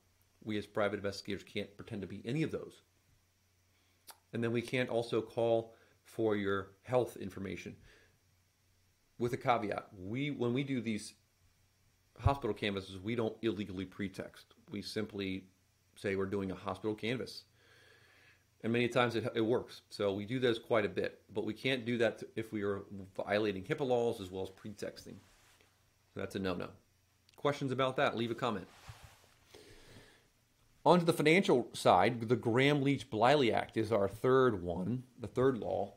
[0.44, 2.82] We as private investigators can't pretend to be any of those.
[4.32, 5.74] And then we can't also call
[6.04, 7.74] for your health information.
[9.18, 11.14] With a caveat, we when we do these
[12.20, 14.54] hospital canvases, we don't illegally pretext.
[14.70, 15.44] We simply
[15.96, 17.44] say we're doing a hospital canvas.
[18.62, 19.82] And many times it, it works.
[19.90, 21.20] So we do those quite a bit.
[21.32, 22.82] But we can't do that if we are
[23.16, 25.18] violating HIPAA laws as well as pretexting.
[26.14, 26.68] So that's a no no.
[27.36, 28.16] Questions about that?
[28.16, 28.66] Leave a comment.
[30.86, 35.26] On to the financial side, the Gramm Leach Bliley Act is our third one, the
[35.26, 35.94] third law.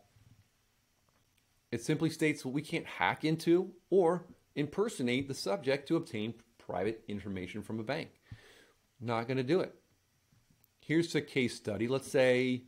[1.71, 4.25] It simply states that we can't hack into or
[4.55, 8.09] impersonate the subject to obtain private information from a bank.
[8.99, 9.75] Not going to do it.
[10.79, 11.87] Here's a case study.
[11.87, 12.63] Let's say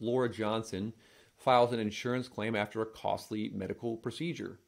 [0.00, 0.94] Laura Johnson
[1.36, 4.58] files an insurance claim after a costly medical procedure.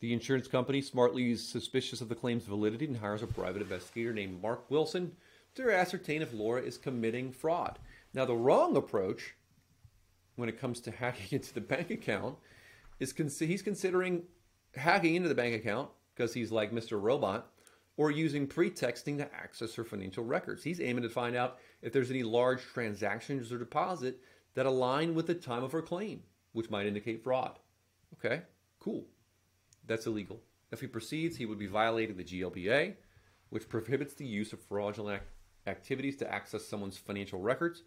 [0.00, 4.14] The insurance company smartly is suspicious of the claim's validity and hires a private investigator
[4.14, 5.12] named Mark Wilson
[5.66, 7.78] to ascertain if Laura is committing fraud.
[8.14, 9.34] Now, the wrong approach
[10.36, 12.36] when it comes to hacking into the bank account
[13.00, 14.24] is con- he's considering
[14.74, 17.00] hacking into the bank account because he's like Mr.
[17.00, 17.50] Robot
[17.96, 20.62] or using pretexting to access her financial records.
[20.62, 24.20] He's aiming to find out if there's any large transactions or deposit
[24.54, 27.58] that align with the time of her claim, which might indicate fraud.
[28.14, 28.42] Okay,
[28.80, 29.04] cool.
[29.86, 30.40] That's illegal.
[30.70, 32.94] If he proceeds, he would be violating the GLBA,
[33.50, 35.22] which prohibits the use of fraudulent
[35.66, 37.82] activities to access someone's financial records,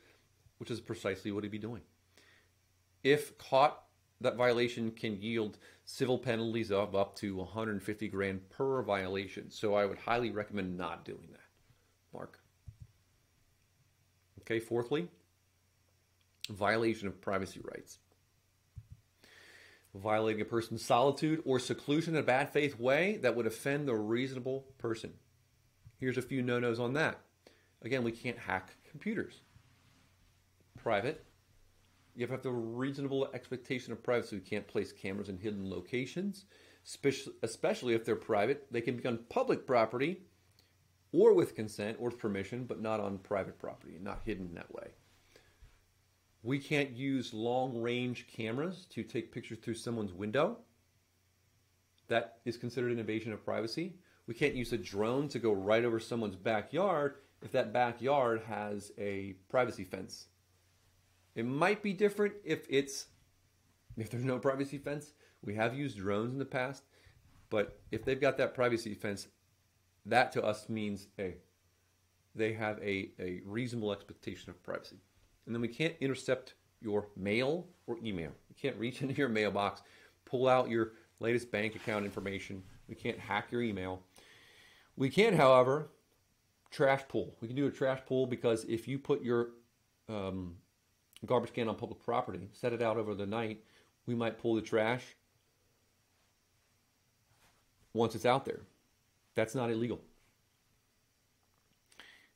[0.58, 1.82] which is precisely what he'd be doing.
[3.04, 3.84] If caught,
[4.22, 9.50] that violation can yield civil penalties of up to 150 grand per violation.
[9.50, 11.40] So I would highly recommend not doing that.
[12.14, 12.40] Mark.
[14.42, 15.08] Okay, fourthly,
[16.50, 18.00] violation of privacy rights.
[19.94, 23.96] Violating a person's solitude or seclusion in a bad faith way that would offend the
[23.96, 25.14] reasonable person.
[25.98, 27.20] Here's a few no nos on that.
[27.84, 29.42] Again, we can't hack computers.
[30.78, 31.26] Private,
[32.16, 34.36] you have to have the reasonable expectation of privacy.
[34.36, 36.46] We can't place cameras in hidden locations,
[37.44, 38.68] especially if they're private.
[38.72, 40.24] They can be on public property
[41.12, 44.90] or with consent or permission, but not on private property, not hidden that way.
[46.44, 50.58] We can't use long range cameras to take pictures through someone's window.
[52.08, 53.96] That is considered an invasion of privacy.
[54.28, 58.92] We can't use a drone to go right over someone's backyard if that backyard has
[58.98, 60.28] a privacy fence.
[61.36, 63.08] It might be different if it's
[63.98, 65.14] if there's no privacy fence.
[65.44, 66.84] We have used drones in the past,
[67.50, 69.28] but if they've got that privacy fence,
[70.06, 71.36] that to us means a
[72.36, 74.98] they have a, a reasonable expectation of privacy.
[75.46, 78.32] And then we can't intercept your mail or email.
[78.50, 79.82] We can't reach into your mailbox,
[80.26, 82.64] pull out your latest bank account information.
[82.88, 84.02] We can't hack your email.
[84.96, 85.90] We can, however,
[86.72, 87.36] trash pull.
[87.42, 89.50] We can do a trash pull because if you put your
[90.10, 90.56] um,
[91.26, 93.64] garbage can on public property, set it out over the night,
[94.06, 95.04] we might pull the trash
[97.94, 98.62] once it's out there.
[99.36, 100.02] That's not illegal.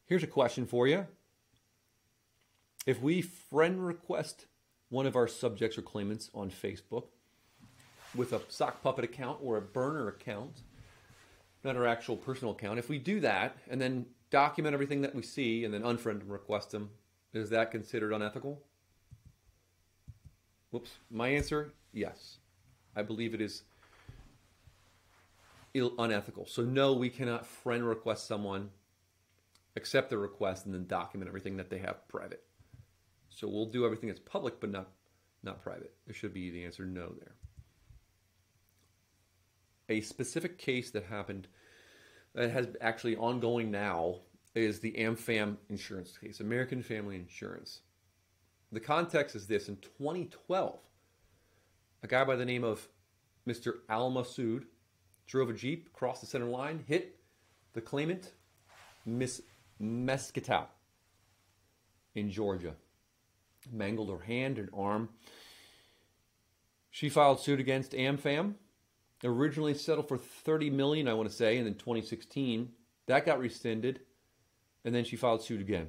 [0.05, 1.07] Here's a question for you.
[2.85, 4.45] If we friend request
[4.89, 7.05] one of our subjects or claimants on Facebook
[8.13, 10.61] with a sock puppet account or a burner account,
[11.63, 15.21] not our actual personal account, if we do that and then document everything that we
[15.21, 16.89] see and then unfriend and request them,
[17.33, 18.61] is that considered unethical?
[20.71, 20.91] Whoops.
[21.09, 22.39] My answer, yes.
[22.97, 23.63] I believe it is
[25.73, 26.45] unethical.
[26.47, 28.71] So no, we cannot friend request someone,
[29.77, 32.43] accept the request, and then document everything that they have private.
[33.29, 34.89] So we'll do everything that's public, but not
[35.43, 35.93] not private.
[36.05, 37.35] There should be the answer no there.
[39.87, 41.47] A specific case that happened
[42.35, 44.17] that has actually ongoing now
[44.53, 47.81] is the AmFam insurance case, American Family Insurance.
[48.71, 50.79] The context is this in 2012,
[52.03, 52.87] a guy by the name of
[53.47, 53.75] Mr.
[53.89, 54.63] Al Masood
[55.27, 57.17] drove a Jeep across the center line, hit
[57.73, 58.31] the claimant,
[59.05, 59.41] Miss
[59.81, 60.67] Mescatal,
[62.15, 62.75] in Georgia,
[63.71, 65.09] mangled her hand and arm.
[66.91, 68.55] She filed suit against AmFam,
[69.23, 72.69] originally settled for 30 million, I want to say, and in 2016,
[73.07, 74.01] that got rescinded,
[74.83, 75.87] and then she filed suit again.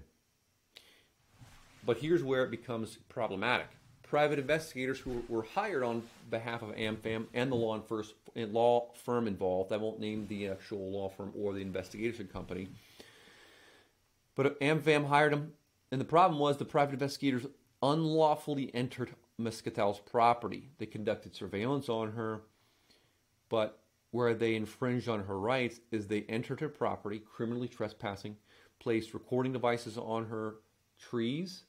[1.85, 3.69] But here's where it becomes problematic.
[4.03, 9.27] Private investigators who were hired on behalf of AmFam and the law, first, law firm
[9.27, 12.69] involved, I won't name the actual law firm or the investigation company,
[14.35, 15.53] but AmFam hired them,
[15.91, 17.47] and the problem was the private investigators
[17.83, 20.71] unlawfully entered Mescatal's property.
[20.79, 22.43] They conducted surveillance on her,
[23.49, 23.81] but
[24.11, 28.37] where they infringed on her rights is they entered her property, criminally trespassing,
[28.79, 30.57] placed recording devices on her
[30.99, 31.65] trees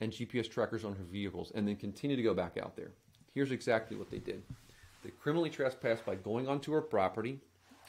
[0.00, 2.90] and GPS trackers on her vehicles, and then continued to go back out there.
[3.34, 4.42] Here's exactly what they did
[5.02, 7.40] they criminally trespassed by going onto her property,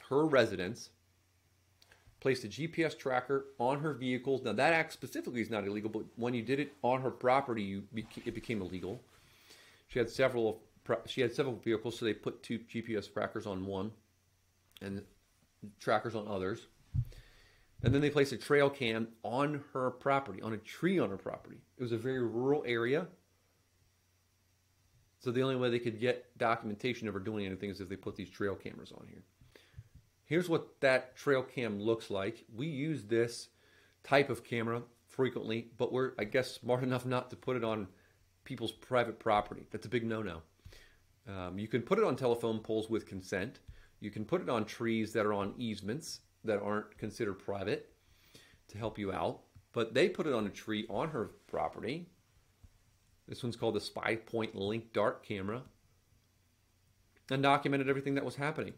[0.08, 0.90] her residence,
[2.20, 4.42] placed a GPS tracker on her vehicles.
[4.42, 7.62] Now, that act specifically is not illegal, but when you did it on her property,
[7.62, 7.82] you,
[8.24, 9.00] it became illegal.
[9.88, 10.62] She had several.
[11.06, 13.92] She had several vehicles, so they put two GPS trackers on one,
[14.82, 15.02] and
[15.80, 16.66] trackers on others.
[17.82, 21.16] And then they placed a trail cam on her property, on a tree on her
[21.16, 21.58] property.
[21.76, 23.06] It was a very rural area.
[25.20, 27.96] So the only way they could get documentation of her doing anything is if they
[27.96, 29.22] put these trail cameras on here.
[30.24, 32.44] Here's what that trail cam looks like.
[32.54, 33.48] We use this
[34.02, 37.88] type of camera frequently, but we're, I guess, smart enough not to put it on
[38.44, 39.66] people's private property.
[39.70, 40.42] That's a big no-no.
[41.28, 43.60] Um, you can put it on telephone poles with consent.
[44.00, 47.90] You can put it on trees that are on easements that aren't considered private
[48.68, 49.40] to help you out.
[49.72, 52.06] But they put it on a tree on her property.
[53.26, 55.62] This one's called the Spypoint Link-Dark camera
[57.30, 58.74] and documented everything that was happening.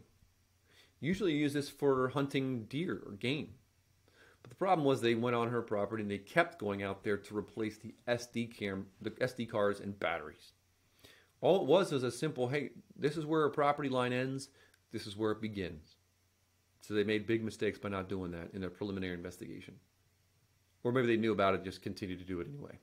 [0.99, 3.49] Usually you use this for hunting deer or game.
[4.41, 7.17] But the problem was they went on her property and they kept going out there
[7.17, 10.53] to replace the SD cam, the SD cards and batteries.
[11.41, 14.49] All it was was a simple, hey, this is where a property line ends,
[14.91, 15.95] this is where it begins.
[16.81, 19.75] So they made big mistakes by not doing that in their preliminary investigation.
[20.83, 22.79] Or maybe they knew about it, and just continued to do it anyway.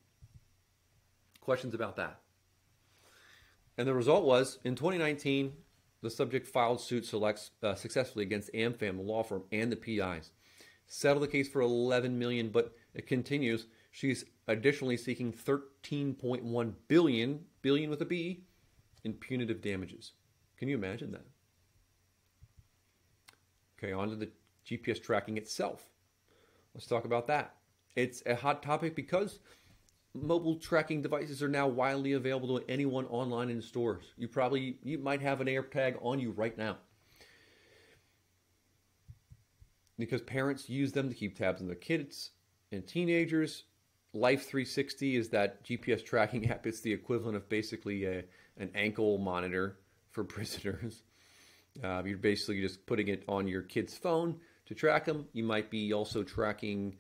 [1.40, 2.20] Questions about that?
[3.76, 5.52] And the result was in 2019,
[6.02, 10.30] the subject filed suit selects, uh, successfully against AmFam, the law firm, and the PIs.
[10.86, 13.66] Settled the case for 11 million, but it continues.
[13.94, 18.42] She's additionally seeking 13.1 billion, billion with a B,
[19.04, 20.14] in punitive damages.
[20.56, 21.24] Can you imagine that?
[23.78, 24.30] Okay, on to the
[24.66, 25.86] GPS tracking itself.
[26.74, 27.54] Let's talk about that.
[27.94, 29.38] It's a hot topic because
[30.12, 34.06] mobile tracking devices are now widely available to anyone online in stores.
[34.16, 36.78] You probably you might have an AirTag on you right now.
[40.00, 42.30] Because parents use them to keep tabs on their kids
[42.72, 43.62] and teenagers.
[44.14, 46.66] Life 360 is that GPS tracking app.
[46.66, 48.24] It's the equivalent of basically a,
[48.56, 49.76] an ankle monitor
[50.10, 51.02] for prisoners.
[51.82, 55.26] Uh, you're basically just putting it on your kid's phone to track them.
[55.32, 56.96] You might be also tracking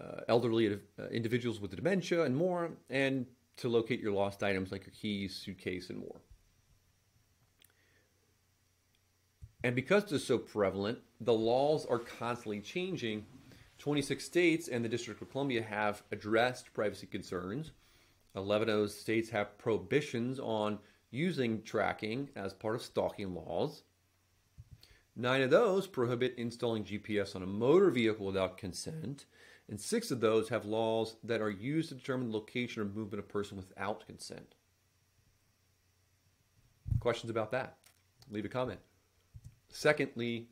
[0.00, 4.86] uh, elderly uh, individuals with dementia and more, and to locate your lost items like
[4.86, 6.20] your keys, suitcase, and more.
[9.64, 13.26] And because is so prevalent, the laws are constantly changing.
[13.82, 17.72] 26 states and the District of Columbia have addressed privacy concerns.
[18.36, 20.78] 11 of those states have prohibitions on
[21.10, 23.82] using tracking as part of stalking laws.
[25.16, 29.26] Nine of those prohibit installing GPS on a motor vehicle without consent,
[29.68, 33.14] and six of those have laws that are used to determine the location or movement
[33.14, 34.54] of a person without consent.
[37.00, 37.78] Questions about that?
[38.30, 38.78] Leave a comment.
[39.70, 40.50] Secondly,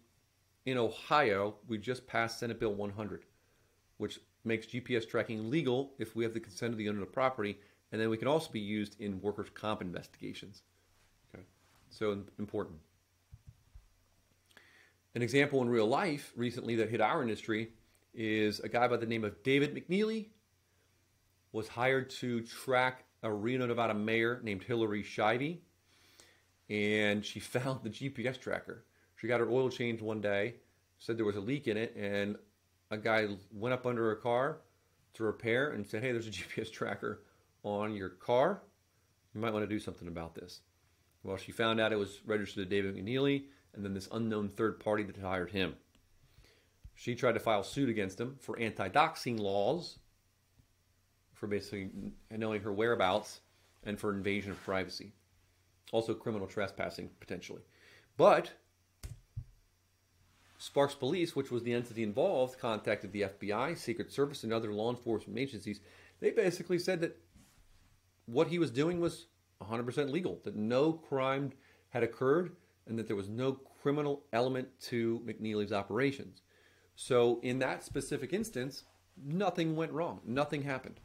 [0.67, 3.25] in Ohio, we just passed Senate Bill 100,
[3.97, 7.13] which makes GPS tracking legal if we have the consent of the owner of the
[7.13, 7.59] property,
[7.93, 10.63] and then we can also be used in workers' comp investigations.
[11.35, 11.45] Okay,
[11.89, 12.79] so important.
[15.15, 17.71] An example in real life recently that hit our industry
[18.15, 20.29] is a guy by the name of David McNeely
[21.53, 25.59] was hired to track a Reno, Nevada mayor named Hillary Schieve,
[26.69, 28.85] and she found the GPS tracker.
[29.21, 30.55] She got her oil changed one day,
[30.99, 32.37] said there was a leak in it, and
[32.91, 34.61] a guy went up under her car
[35.15, 37.23] to repair and said, "Hey, there's a GPS tracker
[37.63, 38.63] on your car.
[39.35, 40.63] You might want to do something about this."
[41.23, 43.45] Well, she found out it was registered to David McNeely
[43.75, 45.77] and then this unknown third party that hired him.
[46.95, 49.99] She tried to file suit against him for anti doxing laws,
[51.35, 51.91] for basically
[52.31, 53.41] knowing her whereabouts,
[53.85, 55.13] and for invasion of privacy.
[55.93, 57.63] Also, criminal trespassing, potentially.
[58.17, 58.53] But
[60.71, 64.89] Sparks Police, which was the entity involved, contacted the FBI, Secret Service, and other law
[64.89, 65.81] enforcement agencies.
[66.21, 67.19] They basically said that
[68.27, 69.27] what he was doing was
[69.61, 71.51] 100% legal, that no crime
[71.89, 72.53] had occurred,
[72.87, 76.43] and that there was no criminal element to McNeely's operations.
[76.95, 78.85] So, in that specific instance,
[79.21, 81.01] nothing went wrong, nothing happened.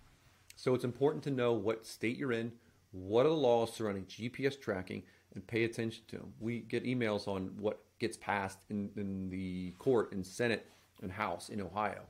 [0.55, 2.51] So, it's important to know what state you're in,
[2.91, 5.01] what are the laws surrounding GPS tracking,
[5.33, 6.33] and pay attention to them.
[6.39, 10.65] We get emails on what gets passed in, in the court and Senate
[11.01, 12.01] and House in Ohio.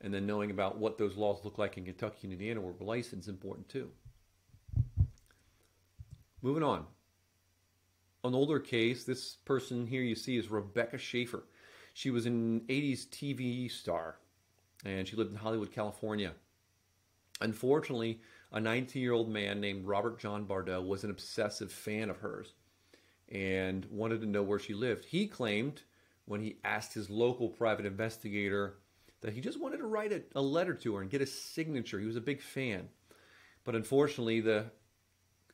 [0.00, 2.86] And then knowing about what those laws look like in Kentucky and Indiana where we're
[2.86, 3.90] licensed is important too.
[6.40, 6.86] Moving on
[8.24, 9.04] an older case.
[9.04, 11.44] This person here you see is Rebecca Schaeffer.
[11.94, 14.16] She was an 80s TV star.
[14.84, 16.32] and she lived in Hollywood, California.
[17.40, 18.20] Unfortunately,
[18.52, 22.52] a 19 year old man named Robert John Bardo was an obsessive fan of hers
[23.30, 25.04] and wanted to know where she lived.
[25.04, 25.82] He claimed
[26.24, 28.78] when he asked his local private investigator
[29.20, 31.98] that he just wanted to write a, a letter to her and get a signature.
[31.98, 32.88] He was a big fan.
[33.64, 34.66] But unfortunately, the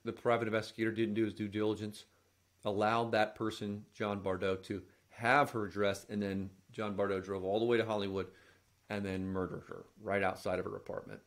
[0.05, 2.05] the private investigator didn't do his due diligence,
[2.65, 7.59] allowed that person, John Bardo, to have her address, and then John Bardo drove all
[7.59, 8.27] the way to Hollywood
[8.91, 11.21] and then murdered her right outside of her apartment.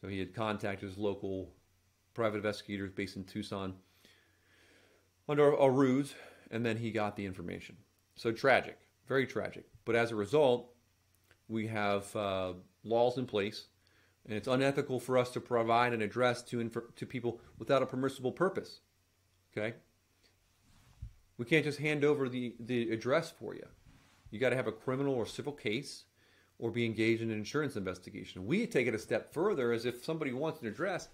[0.00, 1.50] So he had contacted his local
[2.14, 3.74] private investigators based in Tucson
[5.28, 6.14] under a ruse,
[6.50, 7.76] and then he got the information.
[8.14, 9.66] So tragic, very tragic.
[9.84, 10.70] But as a result,
[11.48, 12.54] we have uh,
[12.84, 13.66] laws in place,
[14.24, 18.32] and it's unethical for us to provide an address to to people without a permissible
[18.32, 18.80] purpose.
[19.56, 19.74] Okay,
[21.38, 23.66] we can't just hand over the the address for you.
[24.30, 26.04] You got to have a criminal or civil case,
[26.58, 28.46] or be engaged in an insurance investigation.
[28.46, 31.08] We take it a step further, as if somebody wants an address,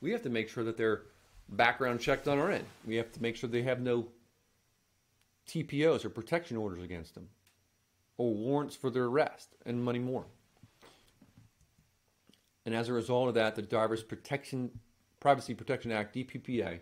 [0.00, 1.02] we have to make sure that they're
[1.48, 2.64] background checked on our end.
[2.86, 4.08] We have to make sure they have no
[5.48, 7.28] TPOs or protection orders against them
[8.16, 10.26] or warrants for their arrest and money more.
[12.66, 14.70] And as a result of that, the Driver's Protection
[15.20, 16.80] Privacy Protection Act DPPA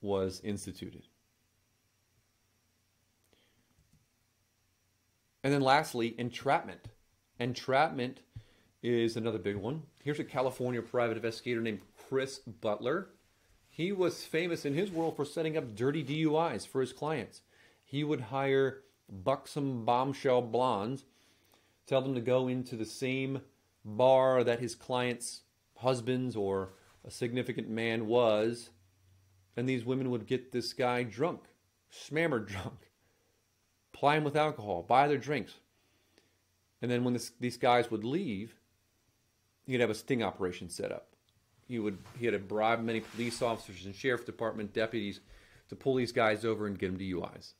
[0.00, 1.02] was instituted.
[5.42, 6.88] And then lastly, entrapment.
[7.38, 8.20] Entrapment
[8.82, 9.82] is another big one.
[10.02, 13.08] Here's a California private investigator named Chris Butler.
[13.76, 17.40] He was famous in his world for setting up dirty DUIs for his clients.
[17.84, 21.04] He would hire buxom bombshell blondes,
[21.84, 23.40] tell them to go into the same
[23.84, 25.40] bar that his client's
[25.78, 28.70] husbands or a significant man was,
[29.56, 31.40] and these women would get this guy drunk,
[31.90, 32.92] smammered drunk,
[33.92, 35.54] ply him with alcohol, buy their drinks.
[36.80, 38.54] And then when this, these guys would leave,
[39.66, 41.13] he'd have a sting operation set up
[41.66, 45.20] he would he had to bribe many police officers and sheriff department deputies
[45.68, 47.54] to pull these guys over and get them DUIs.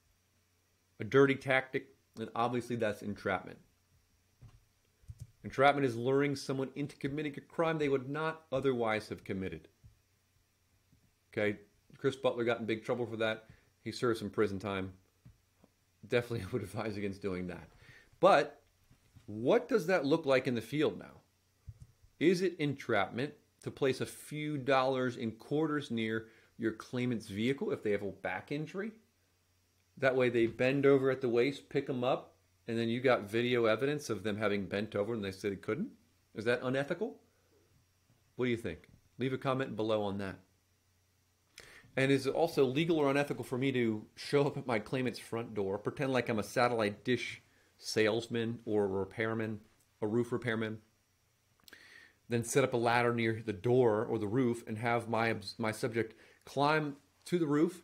[1.01, 1.89] A dirty tactic,
[2.19, 3.59] and obviously that's entrapment.
[5.43, 9.69] Entrapment is luring someone into committing a crime they would not otherwise have committed.
[11.33, 11.59] Okay,
[11.99, 13.45] Chris Butler got in big trouble for that.
[13.83, 14.93] He served some prison time.
[16.09, 17.69] Definitely would advise against doing that.
[18.21, 18.63] But
[19.27, 21.21] what does that look like in the field now?
[22.21, 23.35] Is it entrapment?
[23.65, 26.27] To place a few dollars in quarters near
[26.59, 28.93] your claimant's vehicle if they have a back injury.
[29.99, 32.35] That way they bend over at the waist, pick them up,
[32.69, 35.57] and then you got video evidence of them having bent over and they said they
[35.57, 35.91] couldn't.
[36.35, 37.17] Is that unethical?
[38.37, 38.91] What do you think?
[39.19, 40.37] Leave a comment below on that.
[41.97, 45.21] And is it also legal or unethical for me to show up at my claimant's
[45.21, 47.41] front door, pretend like I'm a satellite dish
[47.79, 49.61] salesman or a repairman,
[50.03, 50.79] a roof repairman,
[52.29, 55.73] then set up a ladder near the door or the roof and have my my
[55.73, 56.15] subject
[56.45, 56.97] climb
[57.27, 57.83] to the roof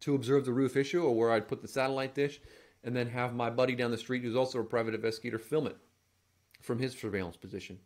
[0.00, 2.40] to observe the roof issue or where I'd put the satellite dish
[2.84, 5.76] and then have my buddy down the street who's also a private investigator film it
[6.60, 7.78] from his surveillance position.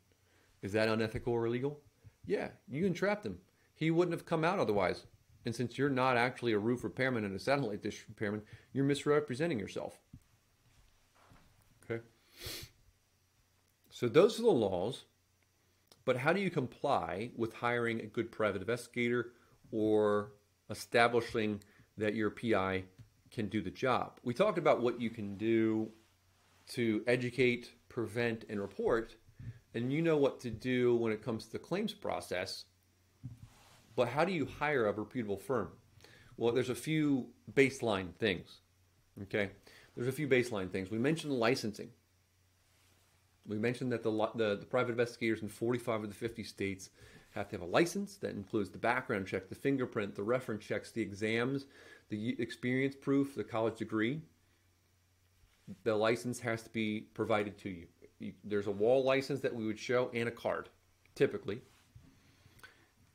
[0.63, 1.81] Is that unethical or illegal?
[2.27, 3.39] Yeah, you entrapped him.
[3.75, 5.07] He wouldn't have come out otherwise.
[5.45, 8.43] And since you're not actually a roof repairman and a satellite dish repairman,
[8.73, 9.99] you're misrepresenting yourself.
[11.85, 12.03] Okay?
[13.91, 15.05] So those are the laws
[16.05, 19.33] but how do you comply with hiring a good private investigator
[19.71, 20.33] or
[20.71, 21.61] establishing
[21.97, 22.85] that your PI
[23.31, 24.19] can do the job?
[24.23, 25.91] We talked about what you can do
[26.71, 29.17] to educate, prevent, and report,
[29.75, 32.65] and you know what to do when it comes to the claims process.
[33.95, 35.69] But how do you hire a reputable firm?
[36.37, 38.61] Well, there's a few baseline things.
[39.23, 39.51] Okay,
[39.95, 40.91] there's a few baseline things.
[40.91, 41.91] We mentioned licensing.
[43.47, 46.91] We mentioned that the, the, the, private investigators in 45 of the 50 states
[47.31, 50.93] have to have a license that includes the background check, the fingerprint, the reference checks,
[50.93, 51.67] the exams,
[52.09, 54.21] the experience proof, the college degree.
[55.85, 58.33] The license has to be provided to you.
[58.45, 60.69] there's a wall license that we would show and a card,
[61.15, 61.63] typically.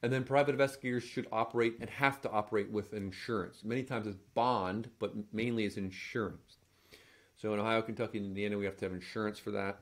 [0.03, 3.63] And then private investigators should operate and have to operate with insurance.
[3.63, 6.57] Many times it's bond, but mainly it's insurance.
[7.35, 9.79] So in Ohio, Kentucky, and Indiana, we have to have insurance for that.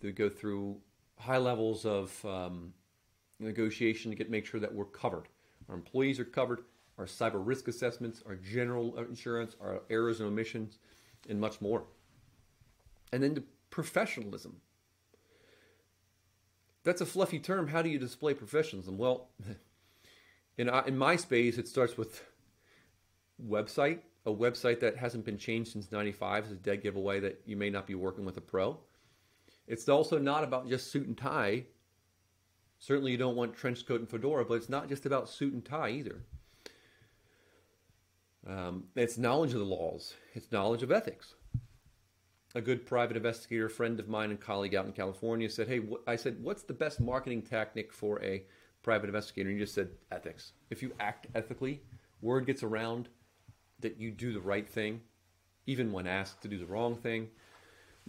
[0.00, 0.78] They go through
[1.18, 2.72] high levels of um,
[3.38, 5.28] negotiation to get make sure that we're covered.
[5.68, 6.62] Our employees are covered.
[6.98, 10.78] Our cyber risk assessments, our general insurance, our errors and omissions,
[11.28, 11.84] and much more.
[13.12, 14.56] And then the professionalism.
[16.84, 17.68] That's a fluffy term.
[17.68, 18.98] How do you display professionalism?
[18.98, 19.28] Well,
[20.58, 22.22] in, in my space, it starts with
[23.42, 27.56] website a website that hasn't been changed since 95 is a dead giveaway that you
[27.56, 28.78] may not be working with a pro.
[29.70, 31.64] It's also not about just suit and tie.
[32.80, 35.64] Certainly, you don't want trench coat and fedora, but it's not just about suit and
[35.64, 36.24] tie either.
[38.44, 41.34] Um, it's knowledge of the laws, it's knowledge of ethics.
[42.56, 46.16] A good private investigator friend of mine and colleague out in California said, Hey, I
[46.16, 48.42] said, what's the best marketing tactic for a
[48.82, 49.50] private investigator?
[49.50, 50.52] And he just said, ethics.
[50.68, 51.82] If you act ethically,
[52.20, 53.08] word gets around
[53.78, 55.02] that you do the right thing,
[55.66, 57.28] even when asked to do the wrong thing.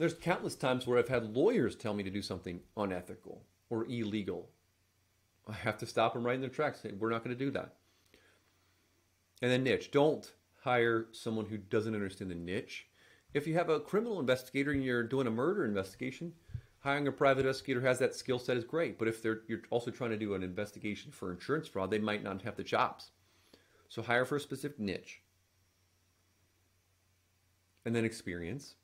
[0.02, 4.50] There's countless times where I've had lawyers tell me to do something unethical or illegal.
[5.48, 6.82] I have to stop them right in their tracks.
[6.82, 7.76] Say, We're not going to do that.
[9.44, 9.92] And then niche.
[9.92, 10.32] Don't
[10.64, 12.88] hire someone who doesn't understand the niche.
[13.36, 16.34] If you have a criminal investigator and you're doing a murder investigation,
[16.80, 18.98] hiring a private investigator has that skill set is great.
[18.98, 22.24] But if they're you're also trying to do an investigation for insurance fraud, they might
[22.24, 23.12] not have the chops.
[23.88, 25.22] So hire for a specific niche.
[27.86, 28.78] And then experience.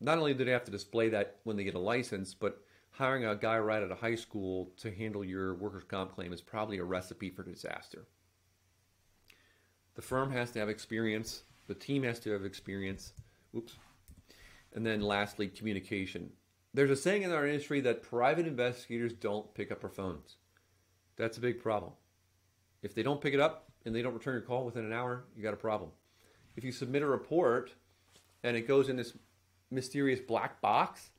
[0.00, 3.24] Not only do they have to display that when they get a license, but hiring
[3.24, 6.78] a guy right out of high school to handle your workers' comp claim is probably
[6.78, 8.06] a recipe for disaster.
[9.94, 11.42] The firm has to have experience.
[11.66, 13.12] The team has to have experience.
[13.56, 13.74] Oops.
[14.74, 16.30] And then lastly, communication.
[16.74, 20.36] There's a saying in our industry that private investigators don't pick up our phones.
[21.16, 21.92] That's a big problem.
[22.82, 25.24] If they don't pick it up and they don't return your call within an hour,
[25.34, 25.90] you got a problem.
[26.56, 27.72] If you submit a report
[28.42, 29.14] and it goes in this
[29.70, 31.10] mysterious black box,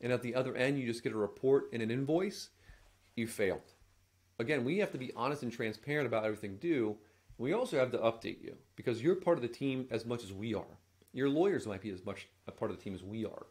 [0.00, 2.50] and at the other end you just get a report and an invoice,
[3.16, 3.72] you failed.
[4.38, 6.96] Again, we have to be honest and transparent about everything do.
[7.38, 10.32] We also have to update you because you're part of the team as much as
[10.32, 10.78] we are.
[11.12, 13.46] Your lawyers might be as much a part of the team as we are.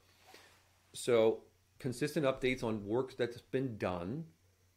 [0.93, 1.43] So,
[1.80, 4.26] consistent updates on work that's been done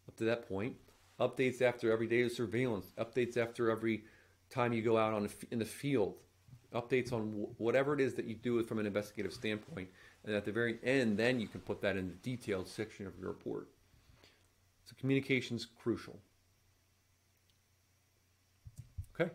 [0.09, 0.77] up to that point,
[1.20, 4.05] updates after every day of surveillance, updates after every
[4.51, 6.20] time you go out on in the field,
[6.81, 9.89] updates on whatever it is that you do from an investigative standpoint.
[10.24, 13.18] And at the very end, then you can put that in the detailed section of
[13.18, 13.68] your report.
[14.85, 16.18] So communication's crucial.
[19.18, 19.31] Okay.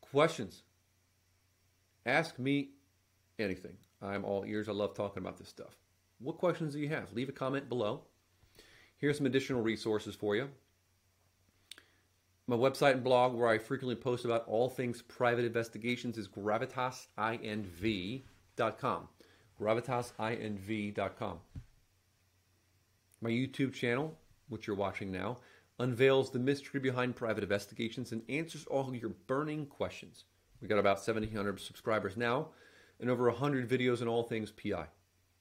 [0.00, 0.62] Questions?
[2.04, 2.70] Ask me
[3.38, 3.76] anything.
[4.02, 4.68] I'm all ears.
[4.68, 5.76] I love talking about this stuff.
[6.18, 7.12] What questions do you have?
[7.12, 8.02] Leave a comment below.
[8.96, 10.48] Here's some additional resources for you.
[12.48, 19.08] My website and blog, where I frequently post about all things private investigations, is gravitasinv.com.
[19.60, 21.38] Gravitasinv.com.
[23.20, 24.16] My YouTube channel,
[24.48, 25.38] which you're watching now,
[25.80, 30.22] unveils the mystery behind private investigations and answers all your burning questions.
[30.62, 32.50] We got about 1,700 subscribers now
[33.00, 34.86] and over 100 videos on all things PI.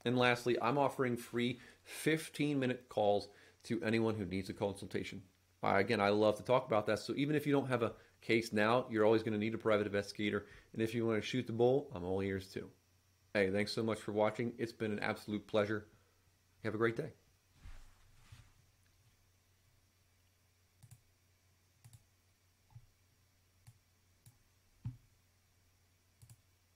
[0.05, 3.27] And lastly, I'm offering free 15 minute calls
[3.65, 5.21] to anyone who needs a consultation.
[5.65, 6.99] Again, I love to talk about that.
[6.99, 9.57] So even if you don't have a case now, you're always going to need a
[9.57, 10.45] private investigator.
[10.73, 12.69] And if you want to shoot the bull, I'm all ears too.
[13.33, 14.53] Hey, thanks so much for watching.
[14.57, 15.87] It's been an absolute pleasure.
[16.63, 17.11] Have a great day.